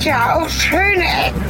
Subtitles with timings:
[0.00, 1.42] gibt ja auch schöne Ecken.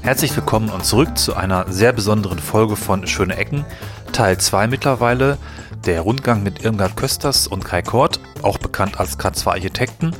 [0.00, 3.66] Herzlich willkommen und zurück zu einer sehr besonderen Folge von Schöne Ecken,
[4.12, 5.36] Teil 2 mittlerweile,
[5.84, 10.14] der Rundgang mit Irmgard Kösters und Kai Kort, auch bekannt als K2 Architekten.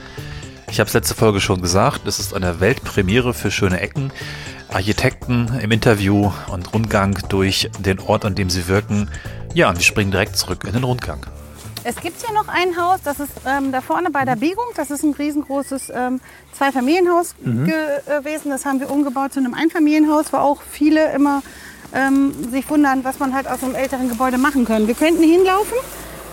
[0.74, 4.12] Ich habe es letzte Folge schon gesagt, es ist eine Weltpremiere für Schöne Ecken.
[4.72, 9.08] Architekten im Interview und Rundgang durch den Ort, an dem sie wirken.
[9.54, 11.24] Ja, und wir springen direkt zurück in den Rundgang.
[11.84, 14.64] Es gibt hier noch ein Haus, das ist ähm, da vorne bei der Biegung.
[14.74, 16.20] Das ist ein riesengroßes ähm,
[16.58, 17.66] Zweifamilienhaus Mhm.
[17.66, 18.50] gewesen.
[18.50, 21.44] Das haben wir umgebaut zu einem Einfamilienhaus, wo auch viele immer
[21.94, 24.88] ähm, sich wundern, was man halt aus einem älteren Gebäude machen können.
[24.88, 25.76] Wir könnten hinlaufen.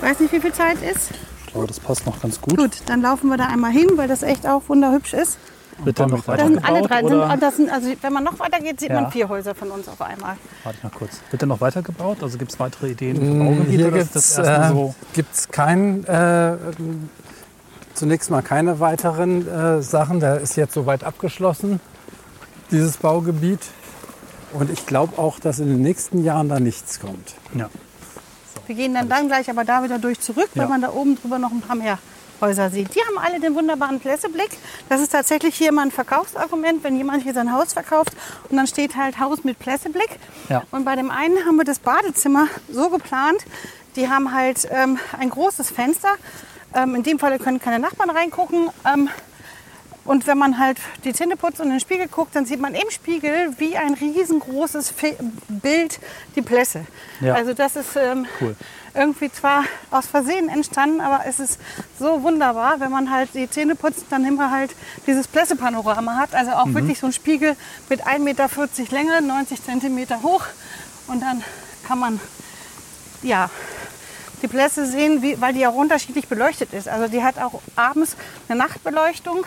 [0.01, 1.09] Weiß nicht, wie viel Zeit ist.
[1.51, 2.55] Ich glaube, das passt noch ganz gut.
[2.55, 5.37] Gut, dann laufen wir da einmal hin, weil das echt auch wunderhübsch ist.
[5.83, 6.89] Wird der noch weiter sind alle gebaut?
[6.91, 7.03] drei.
[7.03, 7.29] Oder?
[7.29, 9.01] Sind, das sind, also wenn man noch weiter geht, sieht Ja.
[9.01, 10.37] man vier Häuser von uns auf einmal.
[10.63, 11.19] Warte mal kurz.
[11.29, 12.19] Wird der noch weiter gebaut?
[12.23, 13.69] Also gibt es weitere Ideen für Mm, Baugebiete?
[13.71, 14.95] Hier gibt es äh, so?
[15.13, 16.55] gibt's kein, äh,
[17.95, 20.21] zunächst mal keine weiteren äh, Sachen.
[20.21, 21.81] Der ist jetzt soweit abgeschlossen,
[22.71, 23.59] dieses Baugebiet.
[24.53, 27.35] Und ich glaube auch, dass in den nächsten Jahren da nichts kommt.
[27.55, 27.69] Ja.
[28.71, 30.69] Wir gehen dann, dann gleich aber da wieder durch zurück, weil Ja.
[30.69, 31.99] man da oben drüber noch ein paar mehr
[32.39, 32.95] Häuser sieht.
[32.95, 34.49] Die haben alle den wunderbaren Plätzeblick.
[34.87, 38.13] Das ist tatsächlich hier mal ein Verkaufsargument, wenn jemand hier sein Haus verkauft
[38.49, 40.11] und dann steht halt Haus mit Plätzeblick.
[40.47, 40.63] Ja.
[40.71, 43.43] Und bei dem einen haben wir das Badezimmer so geplant,
[43.97, 46.13] die haben halt ähm, ein großes Fenster.
[46.73, 48.69] Ähm, in dem Fall können keine Nachbarn reingucken.
[48.85, 49.09] Ähm,
[50.03, 52.73] und wenn man halt die Zähne putzt und in den Spiegel guckt, dann sieht man
[52.73, 55.15] im Spiegel wie ein riesengroßes Fe
[55.47, 55.99] Bild
[56.35, 56.85] die Plässe.
[57.19, 57.35] Ja.
[57.35, 58.55] Also das ist ähm, Cool.
[58.95, 61.59] irgendwie zwar aus Versehen entstanden, aber es ist
[61.99, 64.71] so wunderbar, wenn man halt die Zähne putzt, dann immer halt
[65.05, 66.33] dieses Plässe-Panorama hat.
[66.33, 67.55] Also auch wirklich so ein Spiegel
[67.89, 68.49] mit 1,40 Meter
[68.89, 70.45] Länge, 90 Zentimeter hoch.
[71.07, 71.43] Und dann
[71.87, 72.19] kann man
[73.21, 73.49] ja,
[74.41, 76.87] die Plätze sehen, wie, weil die auch unterschiedlich beleuchtet ist.
[76.87, 78.15] Also die hat auch abends
[78.47, 79.45] eine Nachtbeleuchtung.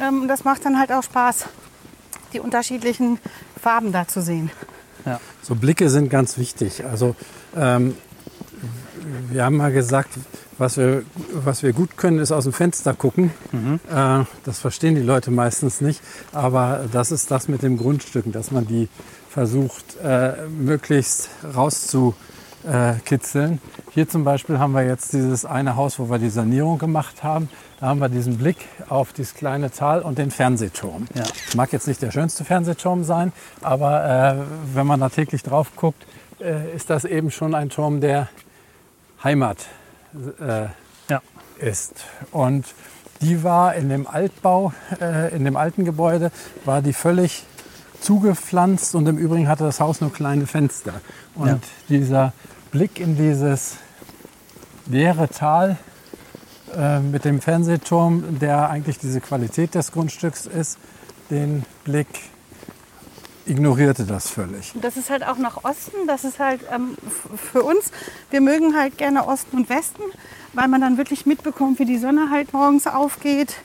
[0.00, 1.44] Ähm, das macht dann halt auch Spaß,
[2.32, 3.18] die unterschiedlichen
[3.60, 4.50] Farben da zu sehen.
[5.42, 6.86] So Blicke sind ganz wichtig.
[6.86, 7.14] Also
[7.54, 7.94] ähm,
[9.28, 10.08] wir haben mal gesagt,
[10.56, 13.30] was wir, was wir gut können, ist aus dem Fenster gucken.
[13.90, 16.00] Äh, das verstehen die Leute meistens nicht.
[16.32, 18.88] Aber das ist das mit dem Grundstücken, dass man die
[19.28, 23.60] versucht, äh, möglichst rauszukitzeln.
[23.90, 27.50] Hier zum Beispiel haben wir jetzt dieses eine Haus, wo wir die Sanierung gemacht haben.
[27.80, 28.56] Da haben wir diesen Blick
[28.88, 31.06] auf dieses kleine Tal und den Fernsehturm.
[31.14, 31.24] Ja.
[31.56, 34.04] Mag jetzt nicht der schönste Fernsehturm sein, aber
[34.38, 36.06] äh, wenn man da täglich drauf guckt,
[36.40, 38.28] äh, ist das eben schon ein Turm, der
[39.22, 39.58] Heimat
[40.40, 40.66] äh,
[41.10, 41.20] Ja.
[41.58, 42.04] ist.
[42.30, 42.66] Und
[43.20, 46.30] die war in dem Altbau, äh, in dem alten Gebäude,
[46.64, 47.44] war die völlig
[48.00, 50.92] zugepflanzt und im Übrigen hatte das Haus nur kleine Fenster.
[51.34, 51.58] Und Ja.
[51.88, 52.32] dieser
[52.70, 53.76] Blick in dieses
[54.86, 55.76] leere Tal
[56.76, 60.78] äh, mit dem Fernsehturm, der eigentlich diese Qualität des Grundstücks ist,
[61.30, 62.08] den Blick
[63.46, 64.72] ignorierte das völlig.
[64.80, 66.06] Das ist halt auch nach Osten.
[66.06, 66.96] Das ist halt ähm,
[67.36, 67.90] für uns.
[68.30, 70.02] Wir mögen halt gerne Osten und Westen,
[70.54, 73.56] weil man dann wirklich mitbekommt, wie die Sonne halt morgens aufgeht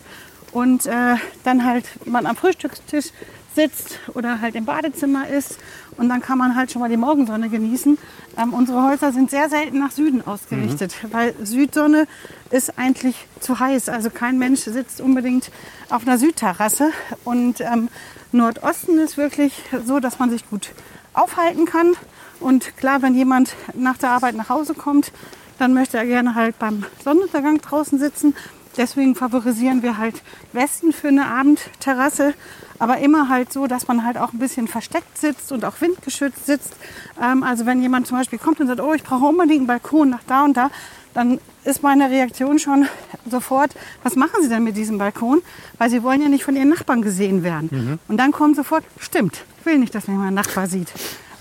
[0.52, 3.12] und äh, dann halt man am Frühstückstisch
[3.56, 5.58] sitzt oder halt im Badezimmer ist
[5.98, 7.98] und dann kann man halt schon mal die Morgensonne genießen.
[8.38, 12.08] Ähm, unsere Häuser sind sehr selten nach Süden ausgerichtet, weil Südsonne
[12.52, 13.90] ist eigentlich zu heiß.
[13.90, 15.52] Also kein Mensch sitzt unbedingt
[15.90, 16.92] auf einer Südterrasse
[17.26, 17.90] und ähm,
[18.32, 19.54] Nordosten ist wirklich
[19.86, 20.70] so, dass man sich gut
[21.14, 21.94] aufhalten kann.
[22.40, 25.12] Und klar, wenn jemand nach der Arbeit nach Hause kommt,
[25.58, 28.36] dann möchte er gerne halt beim Sonnenuntergang draußen sitzen.
[28.78, 30.22] Deswegen favorisieren wir halt
[30.54, 32.34] Westen für eine Abendterrasse,
[32.80, 36.46] aber immer halt so, dass man halt auch ein bisschen versteckt sitzt und auch windgeschützt
[36.46, 36.74] sitzt.
[37.22, 40.10] Ähm, also wenn jemand zum Beispiel kommt und sagt, oh, ich brauche unbedingt einen Balkon
[40.10, 40.72] nach da und da,
[41.14, 42.88] dann ist meine Reaktion schon
[43.30, 45.42] sofort, was machen Sie denn mit diesem Balkon?
[45.78, 48.00] Weil Sie wollen ja nicht von Ihren Nachbarn gesehen werden.
[48.08, 50.88] Und dann kommt sofort, stimmt, ich will nicht, dass mich mein Nachbar sieht.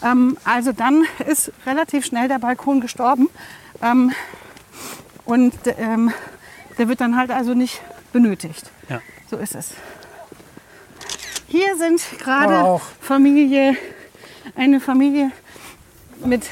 [0.03, 3.29] Ähm, also dann ist relativ schnell der Balkon gestorben.
[3.83, 4.13] Ähm,
[5.25, 6.13] und ähm,
[6.79, 7.81] der wird dann halt also nicht
[8.13, 8.71] benötigt.
[8.89, 9.01] Ja.
[9.31, 9.73] So ist es.
[11.49, 12.83] Hier sind gerade Auch.
[13.01, 13.75] Familie,
[14.55, 15.31] eine Familie
[16.25, 16.43] mit.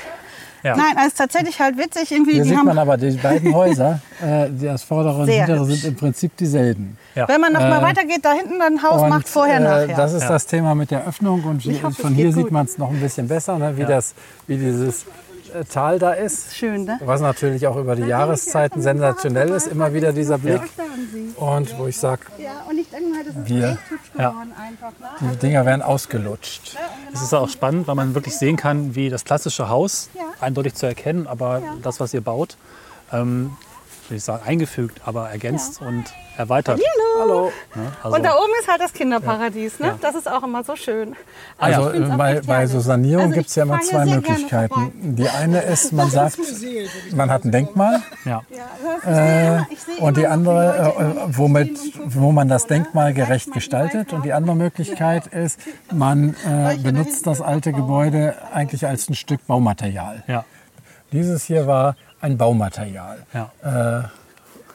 [0.62, 0.74] Ja.
[0.74, 2.32] Nein, also ist tatsächlich halt witzig irgendwie.
[2.32, 5.84] Hier die sieht haben, man aber, die beiden Häuser, äh, das vordere und hintere, sind
[5.84, 6.96] im Prinzip dieselben.
[7.14, 7.28] Ja.
[7.28, 9.96] wenn man noch mal äh, weitergeht, da hinten ein Haus Und, macht vorher äh, nachher.
[9.96, 10.28] Das ist Ja.
[10.30, 12.52] das Thema mit der Öffnung und Ich hoffe, von hier geht sieht gut.
[12.52, 13.76] man es noch ein bisschen besser, ne?
[13.76, 13.86] wie, Ja.
[13.88, 14.14] das,
[14.48, 15.04] wie dieses
[15.64, 16.54] Tal da ist.
[16.54, 16.98] Schön, ne?
[17.04, 20.60] Was natürlich auch über die Jahreszeiten sensationell ist, immer wieder dieser Blick.
[21.36, 24.52] Und wo ich sage, Ja, und ich denke mal, das ist Wir- echt hübsch geworden
[24.58, 25.20] einfach.
[25.20, 25.30] Ne?
[25.32, 26.76] die Dinger werden ausgelutscht.
[27.12, 30.22] Es ist auch spannend, weil man wirklich sehen kann, wie das klassische Haus Ja.
[30.40, 32.56] eindeutig zu erkennen, aber das, was ihr baut,
[33.12, 33.52] ähm,
[34.08, 36.04] will ich sagen, eingefügt, aber ergänzt und
[36.36, 36.80] erweitert.
[37.18, 37.52] Hallo.
[37.74, 37.92] Ne?
[38.02, 39.80] Also, Und da oben ist halt das Kinderparadies.
[39.80, 39.88] Ne?
[39.88, 39.98] Ja.
[40.00, 41.16] Das ist auch immer so schön.
[41.58, 41.78] Ah, ja.
[41.78, 45.16] Also auch bei, bei so Sanierung Also gibt es ja immer zwei Möglichkeiten.
[45.16, 46.38] Die eine ist, man sagt,
[47.14, 48.42] man hat ein Denkmal ja.
[49.06, 49.62] äh,
[50.00, 54.12] und die andere, äh, womit, wo man das Denkmal gerecht gestaltet.
[54.12, 55.60] Und die andere Möglichkeit ist,
[55.92, 60.22] man äh, benutzt das alte Gebäude eigentlich als ein Stück Baumaterial.
[60.26, 60.44] Ja.
[61.12, 63.26] Dieses hier war ein Baumaterial.
[63.32, 64.10] Ja.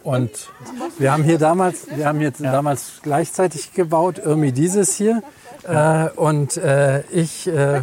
[0.03, 0.49] Und
[0.97, 5.21] wir haben hier damals, wir haben jetzt damals gleichzeitig gebaut, irgendwie dieses hier.
[5.67, 7.81] Äh, und äh, ich äh,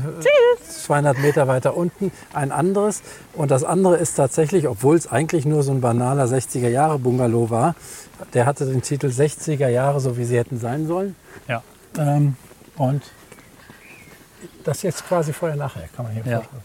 [0.68, 3.02] 200 Meter weiter unten ein anderes.
[3.34, 7.50] Und das andere ist tatsächlich, obwohl es eigentlich nur so ein banaler 60er Jahre Bungalow
[7.50, 7.76] war,
[8.34, 11.14] der hatte den Titel 60er Jahre, so wie sie hätten sein sollen.
[11.46, 11.62] ja.
[11.96, 12.36] Ähm,
[12.76, 13.02] und
[14.68, 16.38] das jetzt quasi vorher nachher, kann man hier Ja.
[16.40, 16.62] vorstellen.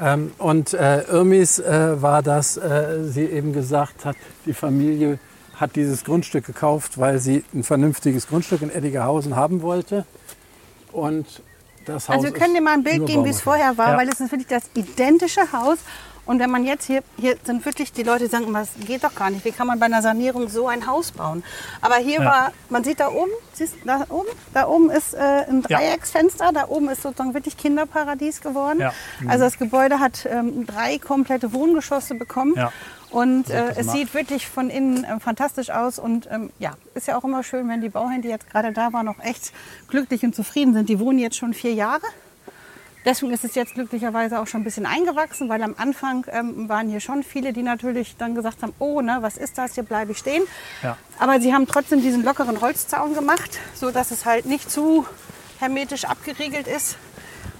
[0.00, 5.18] Ähm, und äh, Irmis äh, war das, äh, sie eben gesagt hat, die Familie
[5.54, 10.04] hat dieses Grundstück gekauft, weil sie ein vernünftiges Grundstück in Eddigerhausen haben wollte.
[10.90, 11.42] Und
[11.86, 13.92] das Haus Also wir können dir mal ein ist Bild geben, wie es vorher war,
[13.92, 13.96] Ja.
[13.98, 15.78] weil es ist wirklich das identische Haus.
[16.26, 19.14] Und wenn man jetzt hier, hier sind wirklich die Leute, die sagen das geht doch
[19.14, 19.44] gar nicht.
[19.44, 21.42] Wie kann man bei einer Sanierung so ein Haus bauen?
[21.80, 22.24] Aber hier Ja.
[22.24, 25.18] war, man sieht da oben, siehst du, da oben, da oben ist äh,
[25.48, 25.78] ein Ja.
[25.78, 28.80] Dreiecksfenster, da oben ist sozusagen wirklich Kinderparadies geworden.
[28.80, 28.92] Ja.
[29.28, 32.54] Also das Gebäude hat ähm, drei komplette Wohngeschosse bekommen.
[32.56, 32.72] Ja.
[33.10, 36.00] Und äh, es sieht wirklich von innen ähm, fantastisch aus.
[36.00, 38.92] Und ähm, ja, ist ja auch immer schön, wenn die Bauherren, die jetzt gerade da
[38.92, 39.52] waren, noch echt
[39.88, 40.88] glücklich und zufrieden sind.
[40.88, 42.02] Die wohnen jetzt schon vier Jahre.
[43.04, 46.88] Deswegen ist es jetzt glücklicherweise auch schon ein bisschen eingewachsen, weil am Anfang ähm, waren
[46.88, 50.12] hier schon viele, die natürlich dann gesagt haben, oh, ne, was ist das, hier bleibe
[50.12, 50.42] ich stehen.
[50.82, 50.96] Ja.
[51.18, 55.06] Aber sie haben trotzdem diesen lockeren Holzzaun gemacht, so dass es halt nicht zu
[55.58, 56.96] hermetisch abgeriegelt ist.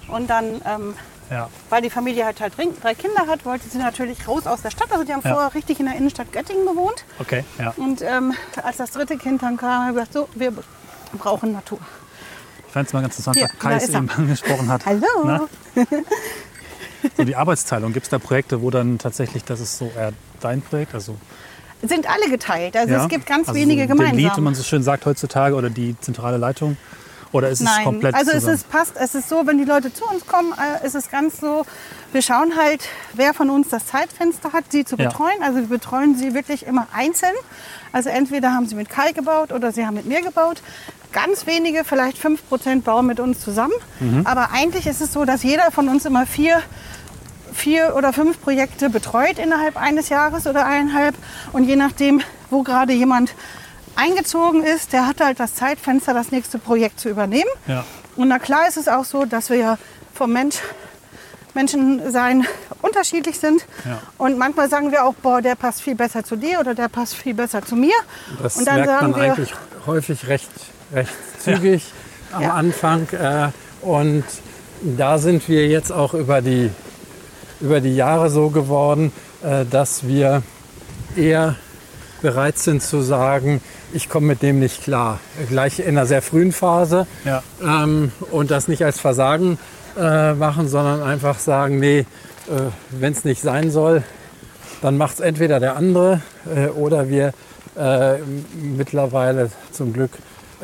[0.08, 0.94] Und dann, ähm,
[1.30, 1.48] ja.
[1.70, 4.90] weil die Familie halt, halt drei Kinder hat, wollte sie natürlich raus aus der Stadt.
[4.92, 5.32] Also die haben Ja.
[5.32, 7.04] vorher richtig in der Innenstadt Göttingen gewohnt.
[7.18, 7.44] Okay.
[7.58, 7.74] Ja.
[7.76, 10.52] Und ähm, als das dritte Kind dann kam, haben wir gesagt, so, wir
[11.18, 11.78] brauchen Natur.
[12.74, 14.84] Ich fand es mal ganz interessant, Hier, Kai es eben angesprochen hat.
[14.84, 15.06] Hallo.
[15.24, 15.46] Na?
[17.16, 17.92] So die Arbeitsteilung.
[17.92, 20.92] Gibt es da Projekte, wo dann tatsächlich, das ist so eher dein Projekt?
[20.92, 21.14] Also,
[21.82, 22.76] Sind alle geteilt.
[22.76, 23.04] Also ja?
[23.04, 24.36] es gibt ganz also wenige so Lead, gemeinsam.
[24.38, 26.76] wie man so schön sagt heutzutage, oder die zentrale Leitung?
[27.30, 29.92] Oder ist es Nein, komplett also es ist, passt, es ist so, wenn die Leute
[29.92, 31.66] zu uns kommen, äh, ist es ganz so,
[32.12, 35.08] wir schauen halt, wer von uns das Zeitfenster hat, sie zu Ja.
[35.08, 35.42] betreuen.
[35.42, 37.34] Also wir betreuen sie wirklich immer einzeln.
[37.92, 40.62] Also entweder haben sie mit Kai gebaut oder sie haben mit mir gebaut.
[41.14, 43.72] Ganz wenige, vielleicht 5% bauen mit uns zusammen.
[44.00, 44.26] Mhm.
[44.26, 46.62] Aber eigentlich ist es so, dass jeder von uns immer vier
[47.54, 51.14] vier oder fünf Projekte betreut innerhalb eines Jahres oder eineinhalb.
[51.52, 52.20] Und je nachdem,
[52.50, 53.32] wo gerade jemand
[53.96, 57.50] eingezogen ist, der hat halt das Zeitfenster, das nächste Projekt zu übernehmen.
[57.66, 57.84] Ja.
[58.16, 59.78] Und na klar ist es auch so, dass wir ja
[60.12, 60.56] vom Mensch,
[61.54, 62.46] Menschensein
[62.82, 63.64] unterschiedlich sind.
[63.84, 64.00] Ja.
[64.18, 67.14] Und manchmal sagen wir auch, boah, der passt viel besser zu dir oder der passt
[67.14, 67.94] viel besser zu mir.
[68.42, 69.54] Das und dann merkt sagen man wir, eigentlich
[69.86, 70.50] häufig recht,
[70.92, 71.82] recht zügig
[72.32, 72.54] am Ja.
[72.54, 73.06] Anfang.
[73.12, 73.48] Äh,
[73.84, 74.24] und
[74.82, 76.70] da sind wir jetzt auch über die,
[77.60, 80.42] über die Jahre so geworden, äh, dass wir
[81.16, 81.56] eher
[82.22, 83.60] bereit sind zu sagen,
[83.92, 85.20] ich komme mit dem nicht klar.
[85.48, 87.06] Gleich in einer sehr frühen Phase.
[87.24, 87.42] Ja.
[87.62, 89.58] Ähm, und das nicht als Versagen
[89.96, 92.04] äh, machen, sondern einfach sagen, nee, äh,
[92.90, 94.02] wenn es nicht sein soll,
[94.82, 96.20] dann macht es entweder der andere
[96.54, 97.32] äh, oder wir
[97.76, 98.18] äh,
[98.60, 100.10] mittlerweile zum Glück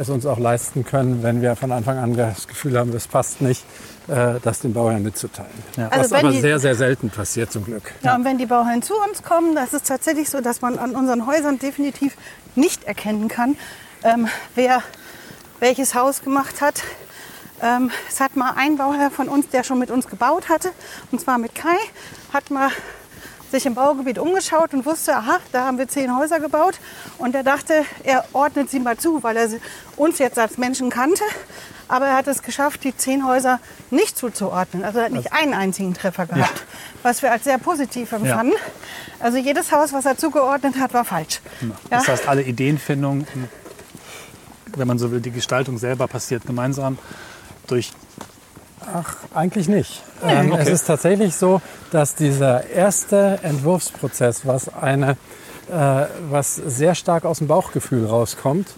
[0.00, 3.42] es uns auch leisten können, wenn wir von Anfang an das Gefühl haben, das passt
[3.42, 3.64] nicht,
[4.08, 5.50] äh, das den Bauherren mitzuteilen.
[5.90, 7.92] Also Was aber die- sehr, sehr selten passiert zum Glück.
[8.02, 10.92] Ja, und wenn die Bauherren zu uns kommen, das ist tatsächlich so, dass man an
[10.96, 12.16] unseren Häusern definitiv
[12.54, 13.56] nicht erkennen kann,
[14.02, 14.82] ähm, wer
[15.60, 16.82] welches Haus gemacht hat.
[17.62, 20.70] Ähm, es hat mal ein Bauherr von uns, der schon mit uns gebaut hatte,
[21.12, 21.76] und zwar mit Kai,
[22.32, 22.70] hat mal
[23.50, 26.78] sich im Baugebiet umgeschaut und wusste, aha, da haben wir zehn Häuser gebaut.
[27.18, 29.48] Und er dachte, er ordnet sie mal zu, weil er
[29.96, 31.24] uns jetzt als Menschen kannte.
[31.88, 33.58] Aber er hat es geschafft, die zehn Häuser
[33.90, 34.84] nicht zuzuordnen.
[34.84, 36.64] Also er hat nicht einen einzigen Treffer gehabt,
[37.02, 38.54] was wir als sehr positiv empfanden.
[39.18, 41.40] Also jedes Haus, was er zugeordnet hat, war falsch.
[41.60, 41.68] Ja.
[41.90, 43.26] Das heißt, alle Ideenfindung,
[44.76, 46.96] wenn man so will, die Gestaltung selber passiert gemeinsam
[47.66, 47.90] durch
[48.92, 50.02] Ach, eigentlich nicht.
[50.24, 50.62] Ähm, okay.
[50.62, 51.60] Es ist tatsächlich so,
[51.90, 55.12] dass dieser erste Entwurfsprozess, was eine,
[55.70, 58.68] äh, was sehr stark aus dem Bauchgefühl rauskommt,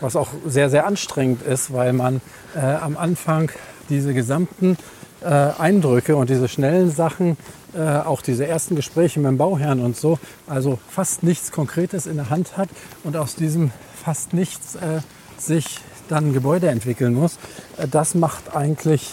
[0.00, 2.20] was auch sehr, sehr anstrengend ist, weil man
[2.54, 3.50] äh, am Anfang
[3.88, 4.76] diese gesamten
[5.22, 7.36] äh, Eindrücke und diese schnellen Sachen,
[7.74, 12.16] äh, auch diese ersten Gespräche mit dem Bauherrn und so, also fast nichts Konkretes in
[12.16, 12.68] der Hand hat
[13.04, 13.70] und aus diesem
[14.04, 15.00] fast nichts äh,
[15.38, 15.78] sich
[16.08, 17.38] dann ein Gebäude entwickeln muss,
[17.78, 19.10] äh, das macht eigentlich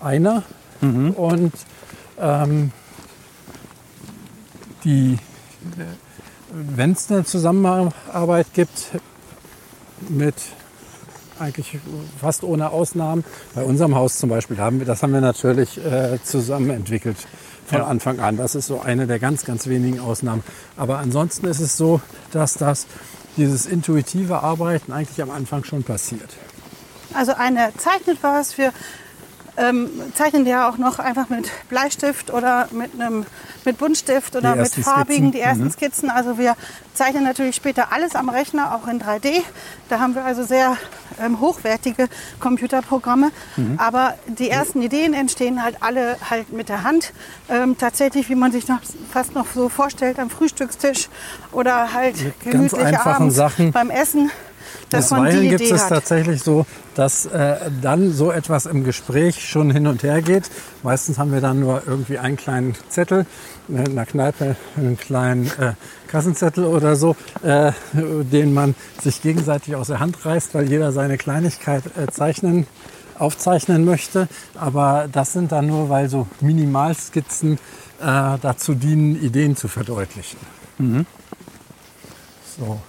[0.00, 0.42] einer.
[0.80, 1.52] Und
[2.18, 2.72] ähm,
[4.84, 5.18] die,
[6.52, 8.92] wenn es eine Zusammenarbeit gibt
[10.08, 10.34] mit
[11.38, 11.78] eigentlich
[12.20, 13.24] fast ohne Ausnahmen.
[13.54, 17.16] Bei unserem Haus zum Beispiel haben wir, das haben wir natürlich äh, zusammen entwickelt
[17.66, 17.86] von Ja.
[17.86, 18.36] Anfang an.
[18.36, 20.42] Das ist so eine der ganz, ganz wenigen Ausnahmen.
[20.76, 22.00] Aber ansonsten ist es so,
[22.32, 22.86] dass das
[23.36, 26.28] dieses intuitive Arbeiten eigentlich am Anfang schon passiert.
[27.14, 28.72] Also eine zeichnet was, wir
[29.60, 33.26] ähm, zeichnen ja auch noch einfach mit Bleistift oder mit einem
[33.64, 35.32] mit Buntstift oder Die mit farbigen, Skizzen.
[35.32, 36.10] die ersten Skizzen.
[36.10, 36.56] Also wir
[36.94, 39.42] zeichnen natürlich später alles am Rechner, auch in 3D.
[39.90, 40.76] Da haben wir also sehr
[41.22, 42.08] ähm, hochwertige
[42.40, 43.30] Computerprogramme.
[43.76, 47.12] Aber die ersten Ideen entstehen halt alle halt mit der Hand.
[47.48, 48.80] Ähm, tatsächlich, wie man sich noch,
[49.12, 51.08] fast noch so vorstellt, am Frühstückstisch
[51.52, 53.72] oder halt ganz gemütlich einfachen abends Sachen.
[53.72, 54.30] beim Essen.
[54.92, 55.88] Man Bisweilen gibt Idee es hat.
[55.90, 60.50] tatsächlich so, dass äh, dann so etwas im Gespräch schon hin und her geht.
[60.82, 63.26] Meistens haben wir dann nur irgendwie einen kleinen Zettel,
[63.68, 65.74] äh, in der Kneipe einen kleinen äh,
[66.08, 71.16] Kassenzettel oder so, äh, den man sich gegenseitig aus der Hand reißt, weil jeder seine
[71.18, 72.66] Kleinigkeit äh, zeichnen,
[73.18, 74.28] aufzeichnen möchte.
[74.54, 77.54] Aber das sind dann nur, weil so Minimalskizzen
[78.00, 80.38] äh, dazu dienen, Ideen zu verdeutlichen.
[82.58, 82.80] So,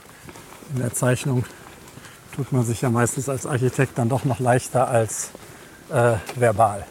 [0.73, 1.43] in der Zeichnung
[2.35, 5.31] tut man sich ja meistens als Architekt dann doch noch leichter als
[5.89, 6.85] äh, verbal.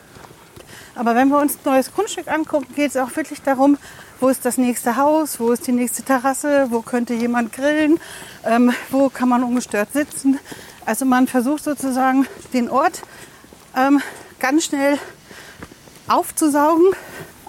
[0.95, 3.79] Aber wenn wir uns ein neues Grundstück angucken, geht es auch wirklich darum,
[4.21, 7.99] wo ist das nächste Haus, wo ist die nächste Terrasse, wo könnte jemand grillen,
[8.45, 10.39] ähm, wo kann man ungestört sitzen.
[10.85, 13.03] Also man versucht sozusagen den Ort
[13.77, 14.03] ähm,
[14.39, 14.99] ganz schnell
[16.07, 16.87] aufzusaugen.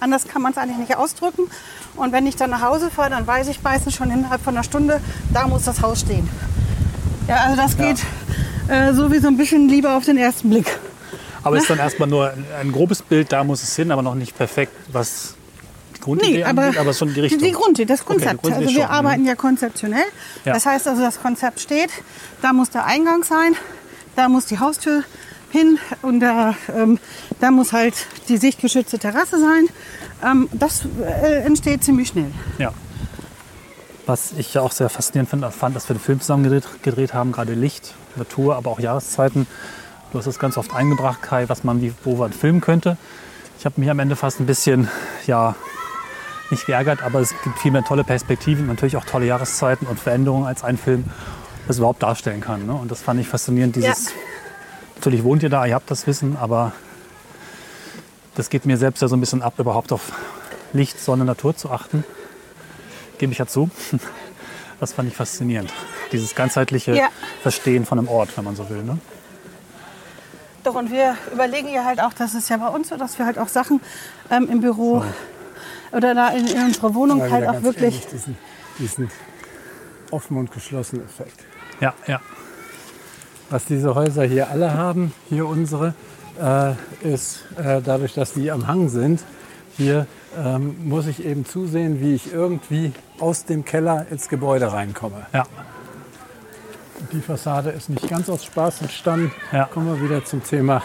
[0.00, 1.50] Anders kann man es eigentlich nicht ausdrücken.
[1.96, 4.64] Und wenn ich dann nach Hause fahre, dann weiß ich meistens schon innerhalb von einer
[4.64, 5.00] Stunde,
[5.32, 6.28] da muss das Haus stehen.
[7.28, 7.98] Ja, also das geht
[8.68, 10.66] äh, so wie so ein bisschen lieber auf den ersten Blick.
[11.44, 14.02] Aber es ist dann erstmal nur ein, ein grobes Bild, da muss es hin, aber
[14.02, 15.34] noch nicht perfekt, was
[15.96, 17.40] die Grundidee Nee, aber, angeht, aber schon die Richtung.
[17.40, 18.42] Die Grundidee, das Okay, Konzept.
[18.42, 18.96] Grundidee also wir schon, mhm.
[18.96, 20.04] arbeiten ja konzeptionell.
[20.44, 20.52] Ja.
[20.54, 21.90] Das heißt also, das Konzept steht,
[22.42, 23.54] da muss der Eingang sein,
[24.16, 25.02] da muss die Haustür
[25.50, 26.98] hin und da, ähm,
[27.40, 27.94] da muss halt
[28.28, 29.68] die sichtgeschützte Terrasse sein.
[30.24, 32.32] Ähm, das äh, entsteht ziemlich schnell.
[32.58, 32.72] Ja.
[34.04, 37.14] Was ich ja auch sehr faszinierend fand, fand dass wir den Film zusammen gedreht, gedreht
[37.14, 39.46] haben, gerade Licht, Natur, aber auch Jahreszeiten.
[40.10, 42.96] Du hast das ganz oft eingebracht, Kai, was man wie, wo man filmen könnte.
[43.58, 44.88] Ich habe mich am Ende fast ein bisschen,
[45.26, 45.54] ja,
[46.50, 50.46] nicht geärgert, aber es gibt viel mehr tolle Perspektiven, natürlich auch tolle Jahreszeiten und Veränderungen
[50.46, 51.04] als ein Film
[51.68, 52.66] das überhaupt darstellen kann.
[52.66, 52.74] Ne?
[52.74, 53.76] Und das fand ich faszinierend.
[53.76, 54.12] Dieses, Ja.
[54.96, 56.72] Natürlich wohnt ihr da, ihr habt das Wissen, aber
[58.34, 60.12] das geht mir selbst ja so ein bisschen ab, überhaupt auf
[60.72, 62.04] Licht, Sonne, Natur zu achten
[63.22, 63.70] gebe ich ja zu.
[64.80, 65.72] Das fand ich faszinierend.
[66.10, 67.06] Dieses ganzheitliche Ja.
[67.40, 68.82] Verstehen von einem Ort, wenn man so will.
[68.82, 68.98] Ne?
[70.64, 73.24] Doch, und wir überlegen ja halt auch, das ist ja bei uns so, dass wir
[73.24, 73.80] halt auch Sachen
[74.28, 75.04] ähm, im Büro
[75.92, 78.36] oder da in, in unserer Wohnung Mal halt auch wirklich ähnlich Diesen,
[78.80, 79.10] diesen
[80.10, 81.44] offen und geschlossenen Effekt.
[81.78, 82.20] Ja, ja.
[83.50, 85.94] Was diese Häuser hier alle haben, hier unsere,
[86.40, 86.72] äh,
[87.08, 89.22] ist äh, dadurch, dass die am Hang sind,
[89.76, 95.26] hier ähm, muss ich eben zusehen, wie ich irgendwie aus dem Keller ins Gebäude reinkomme.
[95.32, 95.44] ja.
[97.12, 99.32] Die Fassade ist nicht ganz aus Spaß entstanden.
[99.50, 99.64] Ja.
[99.64, 100.82] Kommen wir wieder zum Thema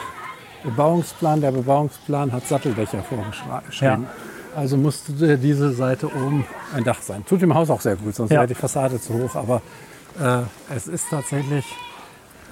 [0.63, 1.41] Bebauungsplan.
[1.41, 4.07] Der Bebauungsplan hat Satteldächer vorgeschrieben.
[4.55, 6.43] Also musste diese Seite oben
[6.75, 7.23] ein Dach sein.
[7.25, 8.37] Tut dem Haus auch sehr gut, sonst Ja.
[8.37, 9.35] wäre die Fassade zu hoch.
[9.35, 9.61] Aber
[10.19, 10.41] äh,
[10.75, 11.65] es ist tatsächlich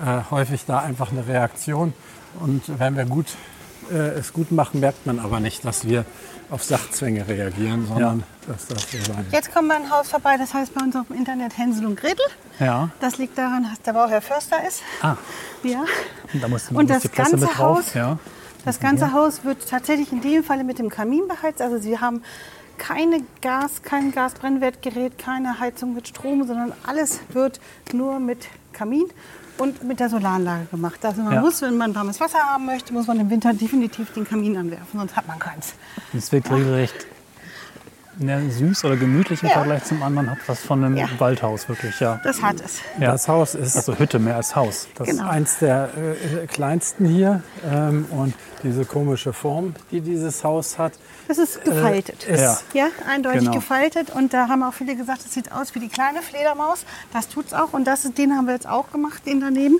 [0.05, 1.93] äh, häufig da einfach eine Reaktion.
[2.39, 3.25] Und wenn wir gut,
[3.91, 6.05] äh, es gut machen, merkt man aber nicht, dass wir
[6.49, 10.37] auf Sachzwänge reagieren, sondern dass das so sein Jetzt kommen wir an ein Haus vorbei,
[10.37, 12.25] das heißt bei uns auf dem Internet Hänsel und Gretel.
[12.59, 12.89] ja.
[12.99, 14.81] Das liegt daran, dass der Bauherr Förster ist.
[15.01, 15.15] Ah,
[15.63, 15.83] Ja.
[16.33, 17.57] und da muss, Und das ganze.
[17.57, 18.17] Haus- Ja.
[18.63, 21.61] Das ganze Haus wird tatsächlich in dem Falle mit dem Kamin beheizt.
[21.61, 22.23] Also Sie haben
[22.79, 27.59] keine Gas, kein Gasbrennwertgerät, keine Heizung mit Strom, sondern alles wird
[27.93, 29.05] nur mit Kamin
[29.57, 31.03] und mit der Solaranlage gemacht.
[31.05, 31.41] Also man Ja.
[31.41, 34.99] muss, wenn man warmes Wasser haben möchte, muss man im Winter definitiv den Kamin anwerfen,
[34.99, 35.73] sonst hat man keins.
[36.13, 37.05] Und es wirkt regelrecht
[38.17, 39.55] ne, süß oder gemütlich im Ja.
[39.55, 40.29] Vergleich zum anderen.
[40.31, 41.07] Hat was von einem Ja.
[41.17, 42.19] Waldhaus, wirklich, ja.
[42.23, 42.79] Das hat es.
[42.99, 43.11] ja.
[43.11, 44.87] Das Haus ist Also Hütte mehr als Haus.
[44.95, 45.27] Das, Genau.
[45.29, 45.89] eins der
[46.43, 47.43] äh, kleinsten hier.
[47.65, 50.93] Ähm, und diese komische Form, die dieses Haus hat,
[51.27, 52.23] Das ist gefaltet.
[52.23, 52.57] ist Ja.
[52.73, 53.53] Ja, eindeutig Genau.
[53.53, 54.09] gefaltet.
[54.09, 56.85] Und da haben auch viele gesagt, es sieht aus wie die kleine Fledermaus.
[57.13, 57.73] Das tut's auch.
[57.73, 59.77] Und das ist, den haben wir jetzt auch gemacht, den daneben.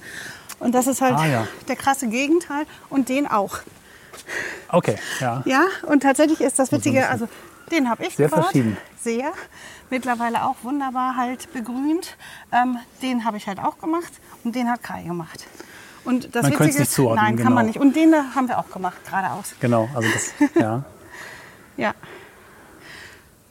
[0.59, 1.47] Und das ist halt Ah, ja.
[1.67, 2.65] der krasse Gegenteil.
[2.89, 3.57] Und den auch.
[4.69, 5.43] Okay, ja.
[5.45, 7.27] Ja, und tatsächlich ist das Witzige, also
[7.71, 8.45] den habe ich Sehr gebaut.
[8.45, 8.77] verschieden.
[8.99, 9.31] Sehr.
[9.89, 12.17] Mittlerweile auch wunderbar halt begrünt.
[12.51, 15.45] Ähm, den habe ich halt auch gemacht und den hat Kai gemacht.
[16.03, 17.55] Und das Man Witzige nicht ist, zuordnen, nein, kann genau.
[17.55, 17.79] man nicht.
[17.79, 19.55] Und den da haben wir auch gemacht, geradeaus.
[19.59, 20.83] Genau, also das, ja.
[21.77, 21.93] Ja.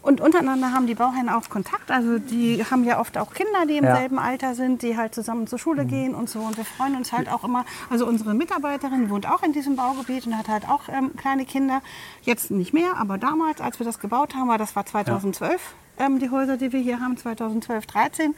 [0.04, 1.90] Und untereinander haben die Bauherren auch Kontakt.
[1.90, 3.96] Also die haben ja oft auch Kinder, die im Ja.
[3.96, 6.40] selben Alter sind, die halt zusammen zur Schule gehen und so.
[6.40, 7.64] Und wir freuen uns halt auch immer.
[7.88, 11.80] Also unsere Mitarbeiterin wohnt auch in diesem Baugebiet und hat halt auch ähm, kleine Kinder.
[12.23, 15.75] Jetzt nicht mehr, aber damals, als wir das gebaut haben, war das war 2012.
[15.98, 18.34] Ähm, die Häuser, die wir hier haben, 2012, 13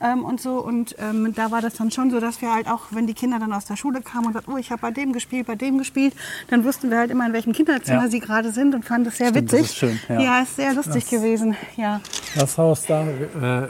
[0.00, 0.58] ähm, und so.
[0.64, 3.38] Und ähm, da war das dann schon so, dass wir halt auch, wenn die Kinder
[3.38, 5.78] dann aus der Schule kamen und sagten, oh, ich habe bei dem gespielt, bei dem
[5.78, 6.14] gespielt,
[6.48, 8.08] dann wussten wir halt immer, in welchem Kinderzimmer Ja.
[8.08, 9.70] sie gerade sind und fanden das sehr Stimmt, das witzig.
[9.72, 10.20] ist schön, ja.
[10.20, 11.56] ja, ist sehr lustig gewesen.
[11.76, 12.00] Ja.
[12.38, 13.68] Das Haus da, äh,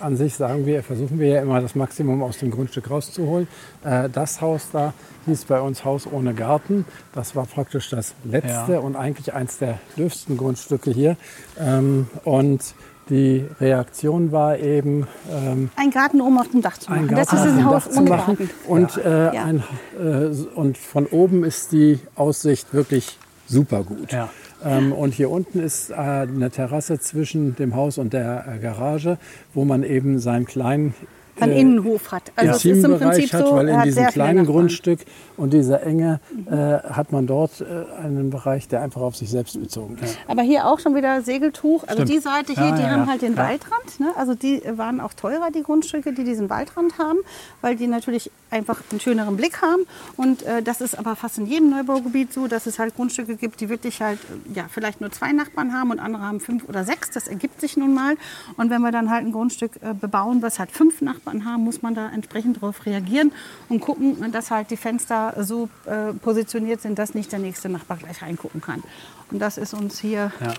[0.00, 3.46] an sich sagen wir, versuchen wir ja immer das Maximum aus dem Grundstück rauszuholen.
[3.84, 4.92] Äh, das Haus da
[5.26, 6.84] hieß bei uns Haus ohne Garten.
[7.14, 8.78] Das war praktisch das letzte Ja.
[8.80, 11.16] und eigentlich eins der dürfsten Grundstücke hier.
[11.58, 12.63] Ähm, und
[13.10, 17.08] die Reaktion war eben, ähm, Ein Garten oben auf dem Dach zu machen.
[17.10, 18.36] ein das Garten ist auf ein dem Haus Dach zu ohne machen.
[18.38, 18.50] Garten.
[18.66, 19.44] Und, äh, Ja.
[19.44, 19.62] ein,
[19.98, 24.12] äh, und von oben ist die Aussicht wirklich super gut.
[24.12, 24.28] Ja.
[24.64, 29.18] Ähm, und hier unten ist äh, eine Terrasse zwischen dem Haus und der äh, Garage,
[29.52, 30.94] wo man eben seinen kleinen
[31.40, 32.32] Ein äh, Innenhof hat.
[32.36, 34.46] Also es ist im Prinzip hat, so, weil in hat diesem kleinen.
[34.46, 35.00] Grundstück
[35.36, 37.64] und dieser Enge äh, hat man dort äh,
[38.02, 40.16] einen Bereich, der einfach auf sich selbst bezogen ist.
[40.28, 41.82] Aber hier auch schon wieder Segeltuch.
[41.84, 42.08] Also Stimmt.
[42.10, 43.08] die Seite hier, Ja, die ja, haben ja.
[43.08, 43.38] halt den Ja.
[43.38, 44.00] Waldrand.
[44.00, 44.12] Ne?
[44.16, 47.18] Also die waren auch teurer, die Grundstücke, die diesen Waldrand haben,
[47.62, 49.82] weil die natürlich einfach einen schöneren Blick haben.
[50.16, 53.60] Und äh, das ist aber fast in jedem Neubaugebiet so, dass es halt Grundstücke gibt,
[53.60, 56.84] die wirklich halt äh, ja, vielleicht nur zwei Nachbarn haben und andere haben fünf oder
[56.84, 57.10] sechs.
[57.10, 58.14] Das ergibt sich nun mal.
[58.56, 61.82] Und wenn wir dann halt ein Grundstück äh, bebauen, was halt fünf Nachbarn haben, muss
[61.82, 63.32] man da entsprechend darauf reagieren
[63.68, 67.96] und gucken, dass halt die Fenster so äh, positioniert sind, dass nicht der nächste Nachbar
[67.96, 68.82] gleich reingucken kann.
[69.30, 70.54] Und das ist uns hier ja.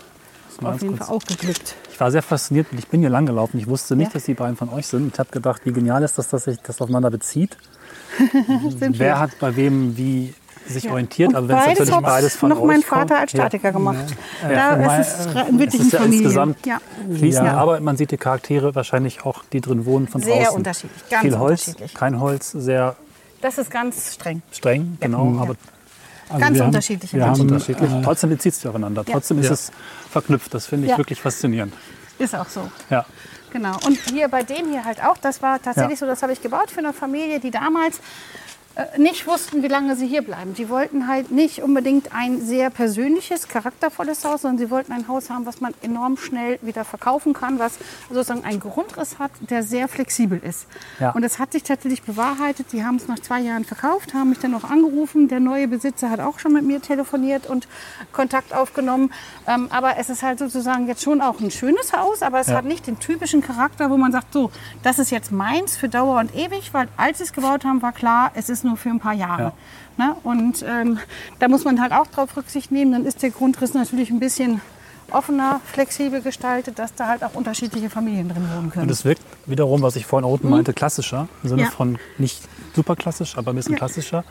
[0.62, 1.08] Auf jeden kurz.
[1.08, 1.76] Fall auch geglückt.
[1.92, 3.58] Ich war sehr fasziniert und ich bin hier lang gelaufen.
[3.60, 4.14] Ich wusste nicht, Ja.
[4.14, 5.14] dass die beiden von euch sind.
[5.14, 7.58] Ich habe gedacht, wie genial ist das, dass sich das aufeinander bezieht.
[8.80, 10.34] Wer hat bei wem wie
[10.68, 10.92] sich Ja.
[10.92, 11.30] orientiert?
[11.30, 12.86] Und Also wenn es beides natürlich hat beides von noch mein kommt.
[12.86, 13.40] Vater als Ja.
[13.42, 14.06] Statiker gemacht.
[14.44, 16.24] Ja, Da mein- ist es äh, wirklich es ist ein ja Familien.
[16.24, 16.78] insgesamt Ja.
[17.18, 17.58] fließend, Ja.
[17.58, 20.58] aber man sieht die Charaktere wahrscheinlich auch, die drin wohnen, von Sehr draußen.
[20.58, 21.94] unterschiedlich, ganz Viel Holz, unterschiedlich.
[21.94, 22.96] kein Holz, sehr
[23.42, 24.42] Das ist ganz streng.
[24.52, 25.56] streng, genau, aber
[26.28, 27.92] Also Ganz wir haben- unterschiedliche wir ganz haben, unterschiedlich.
[27.92, 29.04] äh, Trotzdem bezieht es sich aufeinander.
[29.06, 29.14] Ja.
[29.14, 29.54] Trotzdem ist Ja.
[29.54, 29.72] es
[30.10, 30.52] verknüpft.
[30.56, 30.98] Das finde ich Ja.
[30.98, 31.72] wirklich faszinierend.
[32.18, 32.62] Ist auch so.
[32.90, 33.06] Ja.
[33.54, 33.78] Genau.
[33.86, 36.08] Und hier bei dem hier halt auch, das war tatsächlich Ja.
[36.08, 38.00] so, das habe ich gebaut für eine Familie, die damals
[38.98, 40.54] nicht wussten, wie lange sie hier bleiben.
[40.54, 45.30] Die wollten halt nicht unbedingt ein sehr persönliches, charaktervolles Haus, sondern sie wollten ein Haus
[45.30, 47.78] haben, was man enorm schnell wieder verkaufen kann, was
[48.10, 50.68] sozusagen einen Grundriss hat, der sehr flexibel ist.
[51.00, 51.12] Ja.
[51.12, 52.68] Und es hat sich tatsächlich bewahrheitet.
[52.74, 55.30] Die haben es nach zwei Jahren verkauft, haben mich dann noch angerufen.
[55.30, 57.70] Der neue Besitzer hat auch schon mit mir telefoniert und
[58.12, 59.14] Kontakt aufgenommen.
[59.48, 62.58] Ähm, aber es ist halt sozusagen jetzt schon auch ein schönes Haus, aber es Ja.
[62.58, 64.52] hat nicht den typischen Charakter, wo man sagt, so,
[64.84, 67.94] das ist jetzt meins für Dauer und ewig, weil als sie es gebaut haben, war
[67.94, 69.54] klar, es ist nur für ein paar Jahre.
[69.98, 70.16] Ne?
[70.24, 71.00] Und ähm,
[71.40, 72.92] da muss man halt auch drauf Rücksicht nehmen.
[72.92, 74.60] Dann ist der Grundriss natürlich ein bisschen
[75.12, 78.84] offener, flexibel gestaltet, dass da halt auch unterschiedliche Familien drin wohnen können.
[78.86, 81.28] Und es wirkt wiederum, was ich vorhin unten meinte, klassischer.
[81.44, 81.68] Im Sinne Mhm.
[81.68, 81.72] Ja.
[81.72, 82.42] von nicht
[82.76, 83.78] super klassisch, aber ein bisschen Ja.
[83.78, 84.24] klassischer.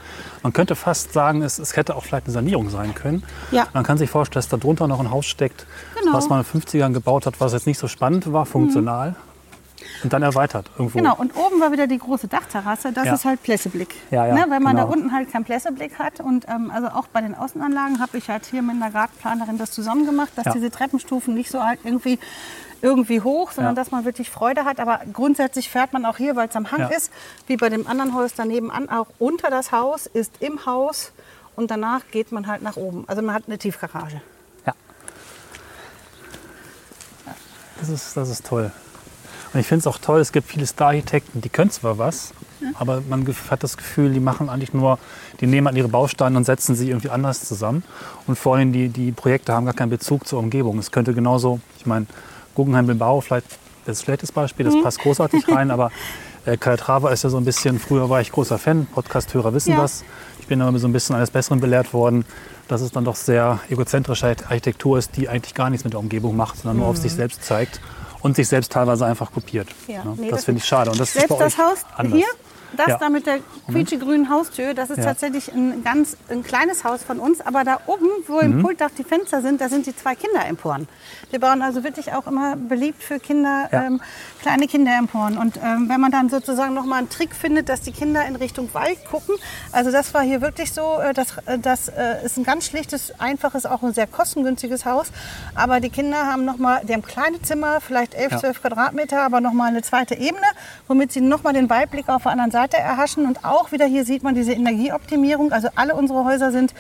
[0.43, 3.23] Man könnte fast sagen, es, es hätte auch vielleicht eine Sanierung sein können.
[3.53, 3.69] Ja.
[3.73, 5.65] Man kann sich vorstellen, dass da drunter noch ein Haus steckt,
[6.01, 6.13] Genau.
[6.13, 9.15] was man in den 50ern gebaut hat, was jetzt nicht so spannend war, funktional.
[10.03, 10.99] Und dann erweitert irgendwo.
[10.99, 12.93] Genau, und oben war wieder die große Dachterrasse.
[12.93, 13.15] Das Ja.
[13.15, 13.95] ist halt Plässeblick.
[14.11, 14.87] Ja, ja, ne, weil man genau.
[14.89, 16.21] da unten halt keinen Plässeblick hat.
[16.21, 19.71] Und ähm, also auch bei den Außenanlagen habe ich halt hier mit einer Gartenplanerin das
[19.71, 20.53] zusammen gemacht, dass Ja.
[20.53, 22.19] diese Treppenstufen nicht so halt irgendwie,
[22.83, 23.83] irgendwie hoch, sondern Ja.
[23.83, 24.79] dass man wirklich Freude hat.
[24.81, 26.87] Aber grundsätzlich fährt man auch hier, weil es am Hang Ja.
[26.89, 27.11] ist,
[27.47, 31.13] wie bei dem anderen Haus daneben an, auch unter das Haus, ist im Haus
[31.57, 33.05] und danach geht man halt nach oben.
[33.07, 34.21] Also man hat eine Tiefgarage.
[34.67, 34.75] Ja.
[37.81, 38.71] Das ist, das ist toll.
[39.55, 42.35] Und ich finde es auch toll, es gibt viele Star-Architekten, die können zwar was,
[42.79, 44.99] aber man hat das Gefühl, die machen eigentlich nur,
[45.41, 47.85] die nehmen an ihre Bausteine und setzen sie irgendwie anders zusammen.
[48.27, 50.79] Und vor allem die, die Projekte haben gar keinen Bezug zur Umgebung.
[50.79, 52.07] Es könnte genauso, ich meine,
[52.57, 53.47] Guggenheim Bilbao, vielleicht
[53.87, 55.93] das schlechtes Beispiel, das passt großartig rein, aber
[56.47, 59.83] äh, Calatrava ist ja so ein bisschen, früher war ich großer Fan, Podcast-Hörer wissen Ja.
[59.83, 60.05] das.
[60.41, 62.25] Ich bin aber so ein bisschen eines Besseren belehrt worden,
[62.67, 66.37] dass es dann doch sehr egozentrische Architektur ist, die eigentlich gar nichts mit der Umgebung
[66.37, 67.81] macht, sondern nur auf sich selbst zeigt
[68.25, 69.69] und sich selbst teilweise einfach kopiert.
[69.87, 70.15] Ja, Ne?
[70.17, 70.91] nee, das das- finde ich schade.
[70.91, 72.17] Und das ist Selbst bei das Haus anders.
[72.19, 72.27] hier,
[72.77, 72.99] das Ja.
[72.99, 73.39] da mit der
[73.71, 75.05] quietschegrünen Haustür, das ist Ja.
[75.05, 77.41] tatsächlich ein ganz ein kleines Haus von uns.
[77.43, 80.89] Aber da oben, wo im Pultdach die Fenster sind, da sind die zwei Kinderemporen.
[81.31, 83.85] Wir bauen also wirklich auch immer beliebt für Kinder Ja.
[83.85, 84.01] ähm,
[84.45, 85.39] kleine Kinderemporen.
[85.39, 88.37] Und ähm, wenn man dann sozusagen noch mal einen Trick findet, dass die Kinder in
[88.37, 89.37] Richtung Wald gucken,
[89.73, 93.19] also das war hier wirklich so, äh, das, äh, das äh, ist ein ganz schlichtes,
[93.19, 95.07] einfaches, auch ein sehr kostengünstiges Haus.
[95.55, 98.39] Aber die Kinder haben noch mal, die haben kleine Zimmer, vielleicht 11, Ja.
[98.39, 100.45] 12 Quadratmeter, aber noch mal eine zweite Ebene,
[100.89, 103.25] womit sie noch mal den Weitblick auf der anderen Seite erhaschen.
[103.25, 105.53] Und auch wieder hier sieht man diese Energieoptimierung.
[105.53, 106.75] Also alle unsere Häuser sind,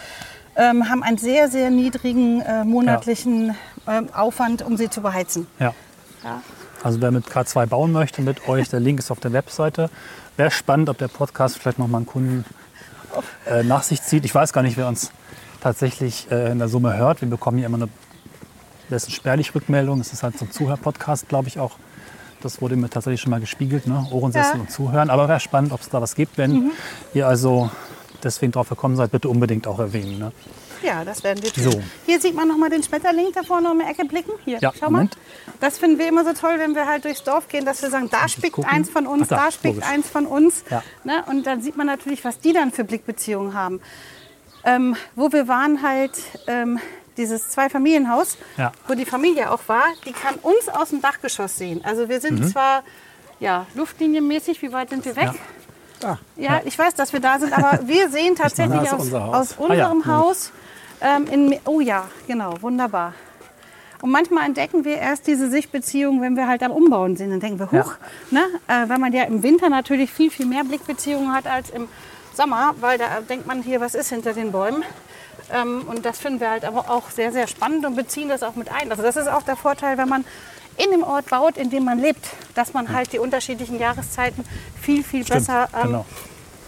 [0.57, 3.57] ähm, haben einen sehr, sehr niedrigen äh, monatlichen
[3.89, 5.47] ähm, Aufwand, um sie zu beheizen.
[5.59, 5.73] Ja.
[6.23, 6.43] Ja.
[6.85, 9.89] Also wer mit K2 bauen möchte mit euch, der Link ist auf der Webseite.
[10.37, 12.45] Wäre spannend, ob der Podcast vielleicht noch mal einen Kunden
[13.47, 14.27] äh, nach sich zieht.
[14.27, 15.11] Ich weiß gar nicht, wer uns
[15.63, 17.23] tatsächlich äh, in der Summe hört.
[17.23, 17.89] Wir bekommen hier immer eine
[18.91, 19.99] das ist spärlich Rückmeldung.
[20.01, 21.79] Es ist halt so ein Zuhörpodcast, glaube ich auch.
[22.43, 24.07] Das wurde mir tatsächlich schon mal gespiegelt, ne?
[24.11, 24.61] Ohrensessel Ja.
[24.61, 25.09] und Zuhören.
[25.09, 26.37] Aber wäre spannend, ob es da was gibt.
[26.37, 26.71] Wenn
[27.15, 27.71] ihr also
[28.23, 30.19] deswegen drauf gekommen seid, bitte unbedingt auch erwähnen.
[30.19, 30.33] Ne?
[30.85, 31.65] Ja, das werden wir tun.
[31.73, 31.83] So.
[32.07, 34.33] Hier sieht man noch mal den Schmetterling da vorne um die Ecke blicken.
[34.45, 34.91] Hier, Ja, schau mal.
[34.99, 35.17] Moment.
[35.61, 38.09] Das finden wir immer so toll, wenn wir halt durchs Dorf gehen, dass wir sagen,
[38.11, 39.91] da spickt eins von uns, Ach, da, da, spickt logisch.
[39.91, 40.63] eins von uns.
[40.71, 40.83] Ja.
[41.05, 41.25] Ne?
[41.29, 43.81] Und dann sieht man natürlich, was die dann für Blickbeziehungen haben.
[44.65, 46.13] Ähm, wo wir waren halt,
[46.47, 46.79] ähm,
[47.17, 48.73] dieses Zweifamilienhaus, Ja.
[48.89, 51.81] wo die Familie auch war, die kann uns aus dem Dachgeschoss sehen.
[51.85, 52.21] Also wir Mhm.
[52.21, 52.83] sind zwar
[53.41, 55.31] ja, luftlinienmäßig, wie weit sind wir weg?
[56.03, 59.75] Ah, Ja, ich weiß, dass wir da sind, aber wir sehen tatsächlich aus, aus Ah
[59.75, 60.07] ja, unserem gut.
[60.07, 60.53] Haus.
[61.05, 63.13] Ähm, in, oh ja, genau, wunderbar.
[64.01, 67.31] Und manchmal entdecken wir erst diese Sichtbeziehung, wenn wir halt am Umbauen sind.
[67.31, 67.85] Dann denken wir, Ja.
[67.85, 67.95] huch,
[68.31, 68.41] ne?
[68.69, 71.89] äh, weil man ja im Winter natürlich viel, viel mehr Blickbeziehungen hat als im
[72.35, 74.83] Sommer, weil da denkt man hier, was ist hinter den Bäumen.
[75.53, 78.57] Ähm, und das finden wir halt aber auch sehr, sehr spannend und beziehen das auch
[78.57, 78.91] mit ein.
[78.91, 80.25] Also das ist auch der Vorteil, wenn man
[80.77, 84.45] in dem Ort baut, in dem man lebt, dass man halt die unterschiedlichen Jahreszeiten
[84.81, 86.07] viel, viel Stimmt, besser ähm, genau.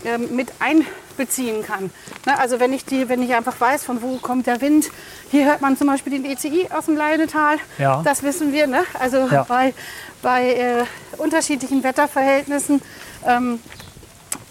[0.07, 1.91] Ähm, mit einbeziehen kann.
[2.25, 4.89] Ne, also wenn ich, die, wenn ich einfach weiß, von wo kommt der Wind.
[5.31, 7.57] Hier hört man zum Beispiel den ECI aus dem Leinetal.
[7.79, 8.03] Ja.
[8.05, 8.67] Das wissen wir.
[8.67, 8.85] Ne?
[8.99, 9.43] Also Ja.
[9.43, 9.75] bei,
[10.23, 10.85] bei äh,
[11.19, 12.81] unterschiedlichen Wetterverhältnissen
[13.27, 13.59] ähm,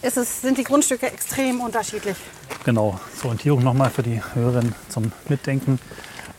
[0.01, 2.17] ist es, sind die Grundstücke extrem unterschiedlich.
[2.65, 5.79] Genau, zur Orientierung nochmal für die Hörerinnen zum Mitdenken.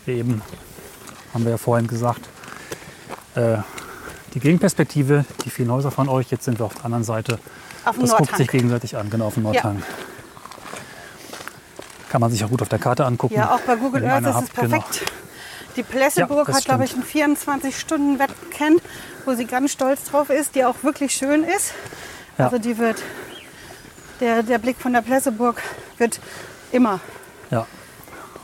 [0.04, 0.42] Wir eben,
[1.34, 2.28] haben wir ja vorhin gesagt,
[3.34, 3.58] äh,
[4.34, 7.38] die Gegenperspektive, die vielen Häuser von euch, jetzt sind wir auf der anderen Seite.
[7.86, 9.82] Auf dem Das guckt sich gegenseitig an, genau auf dem Nordhang.
[12.10, 13.34] Kann man sich auch gut auf der Karte angucken.
[13.34, 14.68] Ja, auch bei Google Earth ist es genau.
[14.80, 15.12] perfekt.
[15.76, 17.14] Die Plesseburg Ja, das hat, glaube ich, stimmt.
[17.16, 18.76] einen 24-Stunden-Wettcan,
[19.24, 21.72] wo sie ganz stolz drauf ist, die auch wirklich schön ist.
[22.38, 22.46] Ja.
[22.46, 23.02] Also die wird,
[24.20, 25.62] der, der Blick von der Plesseburg
[25.98, 26.20] wird
[26.72, 27.00] immer
[27.50, 27.66] Ja.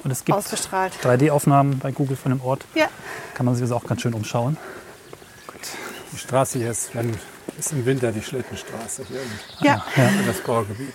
[0.04, 0.92] Und es gibt ausgestrahlt.
[1.02, 2.64] 3D-Aufnahmen bei Google von dem Ort.
[2.74, 2.86] Ja,
[3.34, 4.56] Kann man sich also auch ganz schön umschauen.
[6.12, 7.16] die Straße hier ist, wenn,
[7.58, 9.84] ist im Winter die Schlittenstraße hier im- ja.
[9.96, 10.94] in das Baugebiet.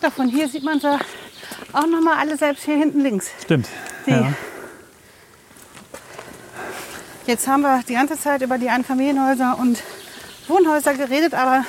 [0.00, 0.98] Doch, von hier sieht man sie
[1.72, 3.30] auch noch mal alle selbst hier hinten links.
[3.42, 3.68] Stimmt.
[4.06, 4.10] Die.
[4.10, 4.32] Ja.
[7.26, 9.82] Jetzt haben wir die ganze Zeit über die Einfamilienhäuser und
[10.46, 11.64] Wohnhäuser geredet, aber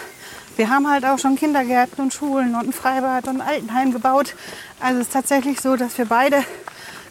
[0.58, 4.36] wir haben halt auch schon Kindergärten und Schulen und ein Freibad und ein Altenheim gebaut.
[4.82, 6.44] Also es ist tatsächlich so, dass wir beide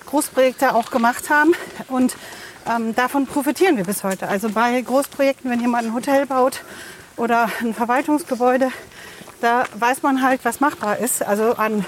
[0.06, 1.52] Großprojekte auch gemacht haben
[1.88, 2.16] und
[2.66, 4.28] ähm, davon profitieren wir bis heute.
[4.28, 6.62] Also bei Großprojekten, wenn jemand ein Hotel baut
[7.16, 8.70] oder ein Verwaltungsgebäude,
[9.40, 11.22] da weiß man halt, was machbar ist.
[11.22, 11.84] Also an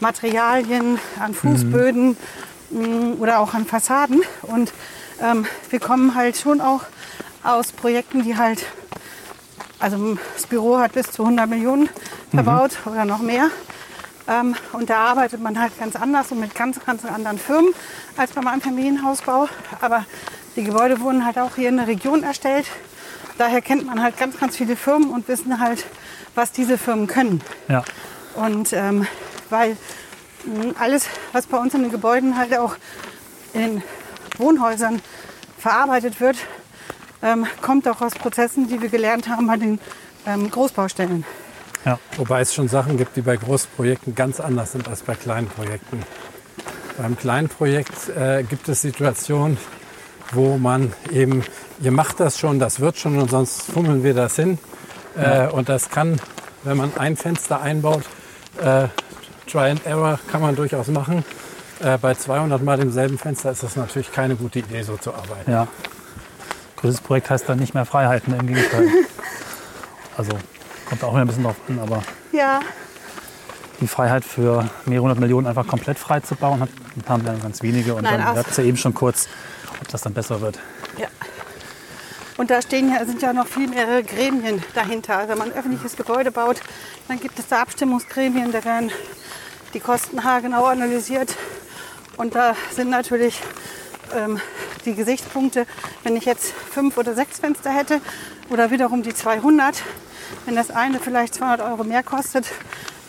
[0.00, 2.16] Materialien, an Fußböden
[2.70, 4.22] mh, oder auch an Fassaden.
[4.42, 4.72] Und
[5.22, 6.82] ähm, wir kommen halt schon auch
[7.42, 8.64] aus Projekten, die halt,
[9.78, 11.88] also das Büro hat bis zu 100 Millionen
[12.30, 13.50] verbaut oder noch mehr.
[14.28, 17.72] Ähm, und da arbeitet man halt ganz anders und mit ganz, ganz anderen Firmen
[18.16, 19.48] als beim Einfamilienhausbau.
[19.80, 20.04] Aber
[20.56, 22.66] die Gebäude wurden halt auch hier in der Region erstellt.
[23.38, 25.84] Daher kennt man halt ganz, ganz viele Firmen und wissen halt,
[26.34, 27.42] was diese Firmen können.
[27.68, 27.84] Ja.
[28.34, 29.06] Und ähm,
[29.50, 29.76] weil
[30.44, 32.76] mh, alles, was bei uns in den Gebäuden halt auch
[33.52, 33.82] in den
[34.38, 35.00] Wohnhäusern
[35.58, 36.36] verarbeitet wird,
[37.22, 39.78] ähm, kommt auch aus Prozessen, die wir gelernt haben bei den
[40.26, 41.24] ähm, Großbaustellen.
[41.86, 41.98] Ja.
[42.16, 46.02] Wobei es schon Sachen gibt, die bei Großprojekten ganz anders sind als bei kleinen Projekten.
[46.98, 49.56] Beim kleinen Projekt äh, gibt es Situationen,
[50.32, 51.44] wo man eben,
[51.80, 54.58] ihr macht das schon, das wird schon und sonst fummeln wir das hin.
[55.16, 56.20] Äh, und das kann,
[56.64, 58.02] wenn man ein Fenster einbaut,
[58.60, 58.88] äh,
[59.48, 61.24] Try and Error kann man durchaus machen.
[61.80, 65.50] Äh, bei 200 Mal demselben Fenster ist das natürlich keine gute Idee, so zu arbeiten.
[65.50, 65.68] Ja.
[66.76, 68.88] Größtes Projekt heißt dann nicht mehr Freiheiten, im Gegenteil.
[70.18, 70.32] Also
[70.86, 72.60] kommt auch wieder ein bisschen drauf an, aber Ja,
[73.80, 76.70] die Freiheit für mehrere hundert Millionen einfach komplett frei zu bauen, hat,
[77.08, 77.94] haben dann ganz wenige.
[77.94, 79.28] Und Nein, dann gab es ja eben schon kurz,
[79.80, 80.58] ob das dann besser wird.
[80.98, 81.08] ja.
[82.38, 85.16] Und da stehen ja, sind ja noch viel mehrere Gremien dahinter.
[85.16, 86.60] Also wenn man ein öffentliches Gebäude baut,
[87.08, 88.90] dann gibt es da Abstimmungsgremien, da werden
[89.72, 91.34] die Kosten haargenau analysiert.
[92.18, 93.40] Und da sind natürlich
[94.14, 94.38] ähm,
[94.84, 95.66] die Gesichtspunkte,
[96.02, 98.02] wenn ich jetzt fünf oder sechs Fenster hätte
[98.50, 99.82] oder wiederum die 200,
[100.44, 102.46] wenn das eine vielleicht 200 Euro mehr kostet,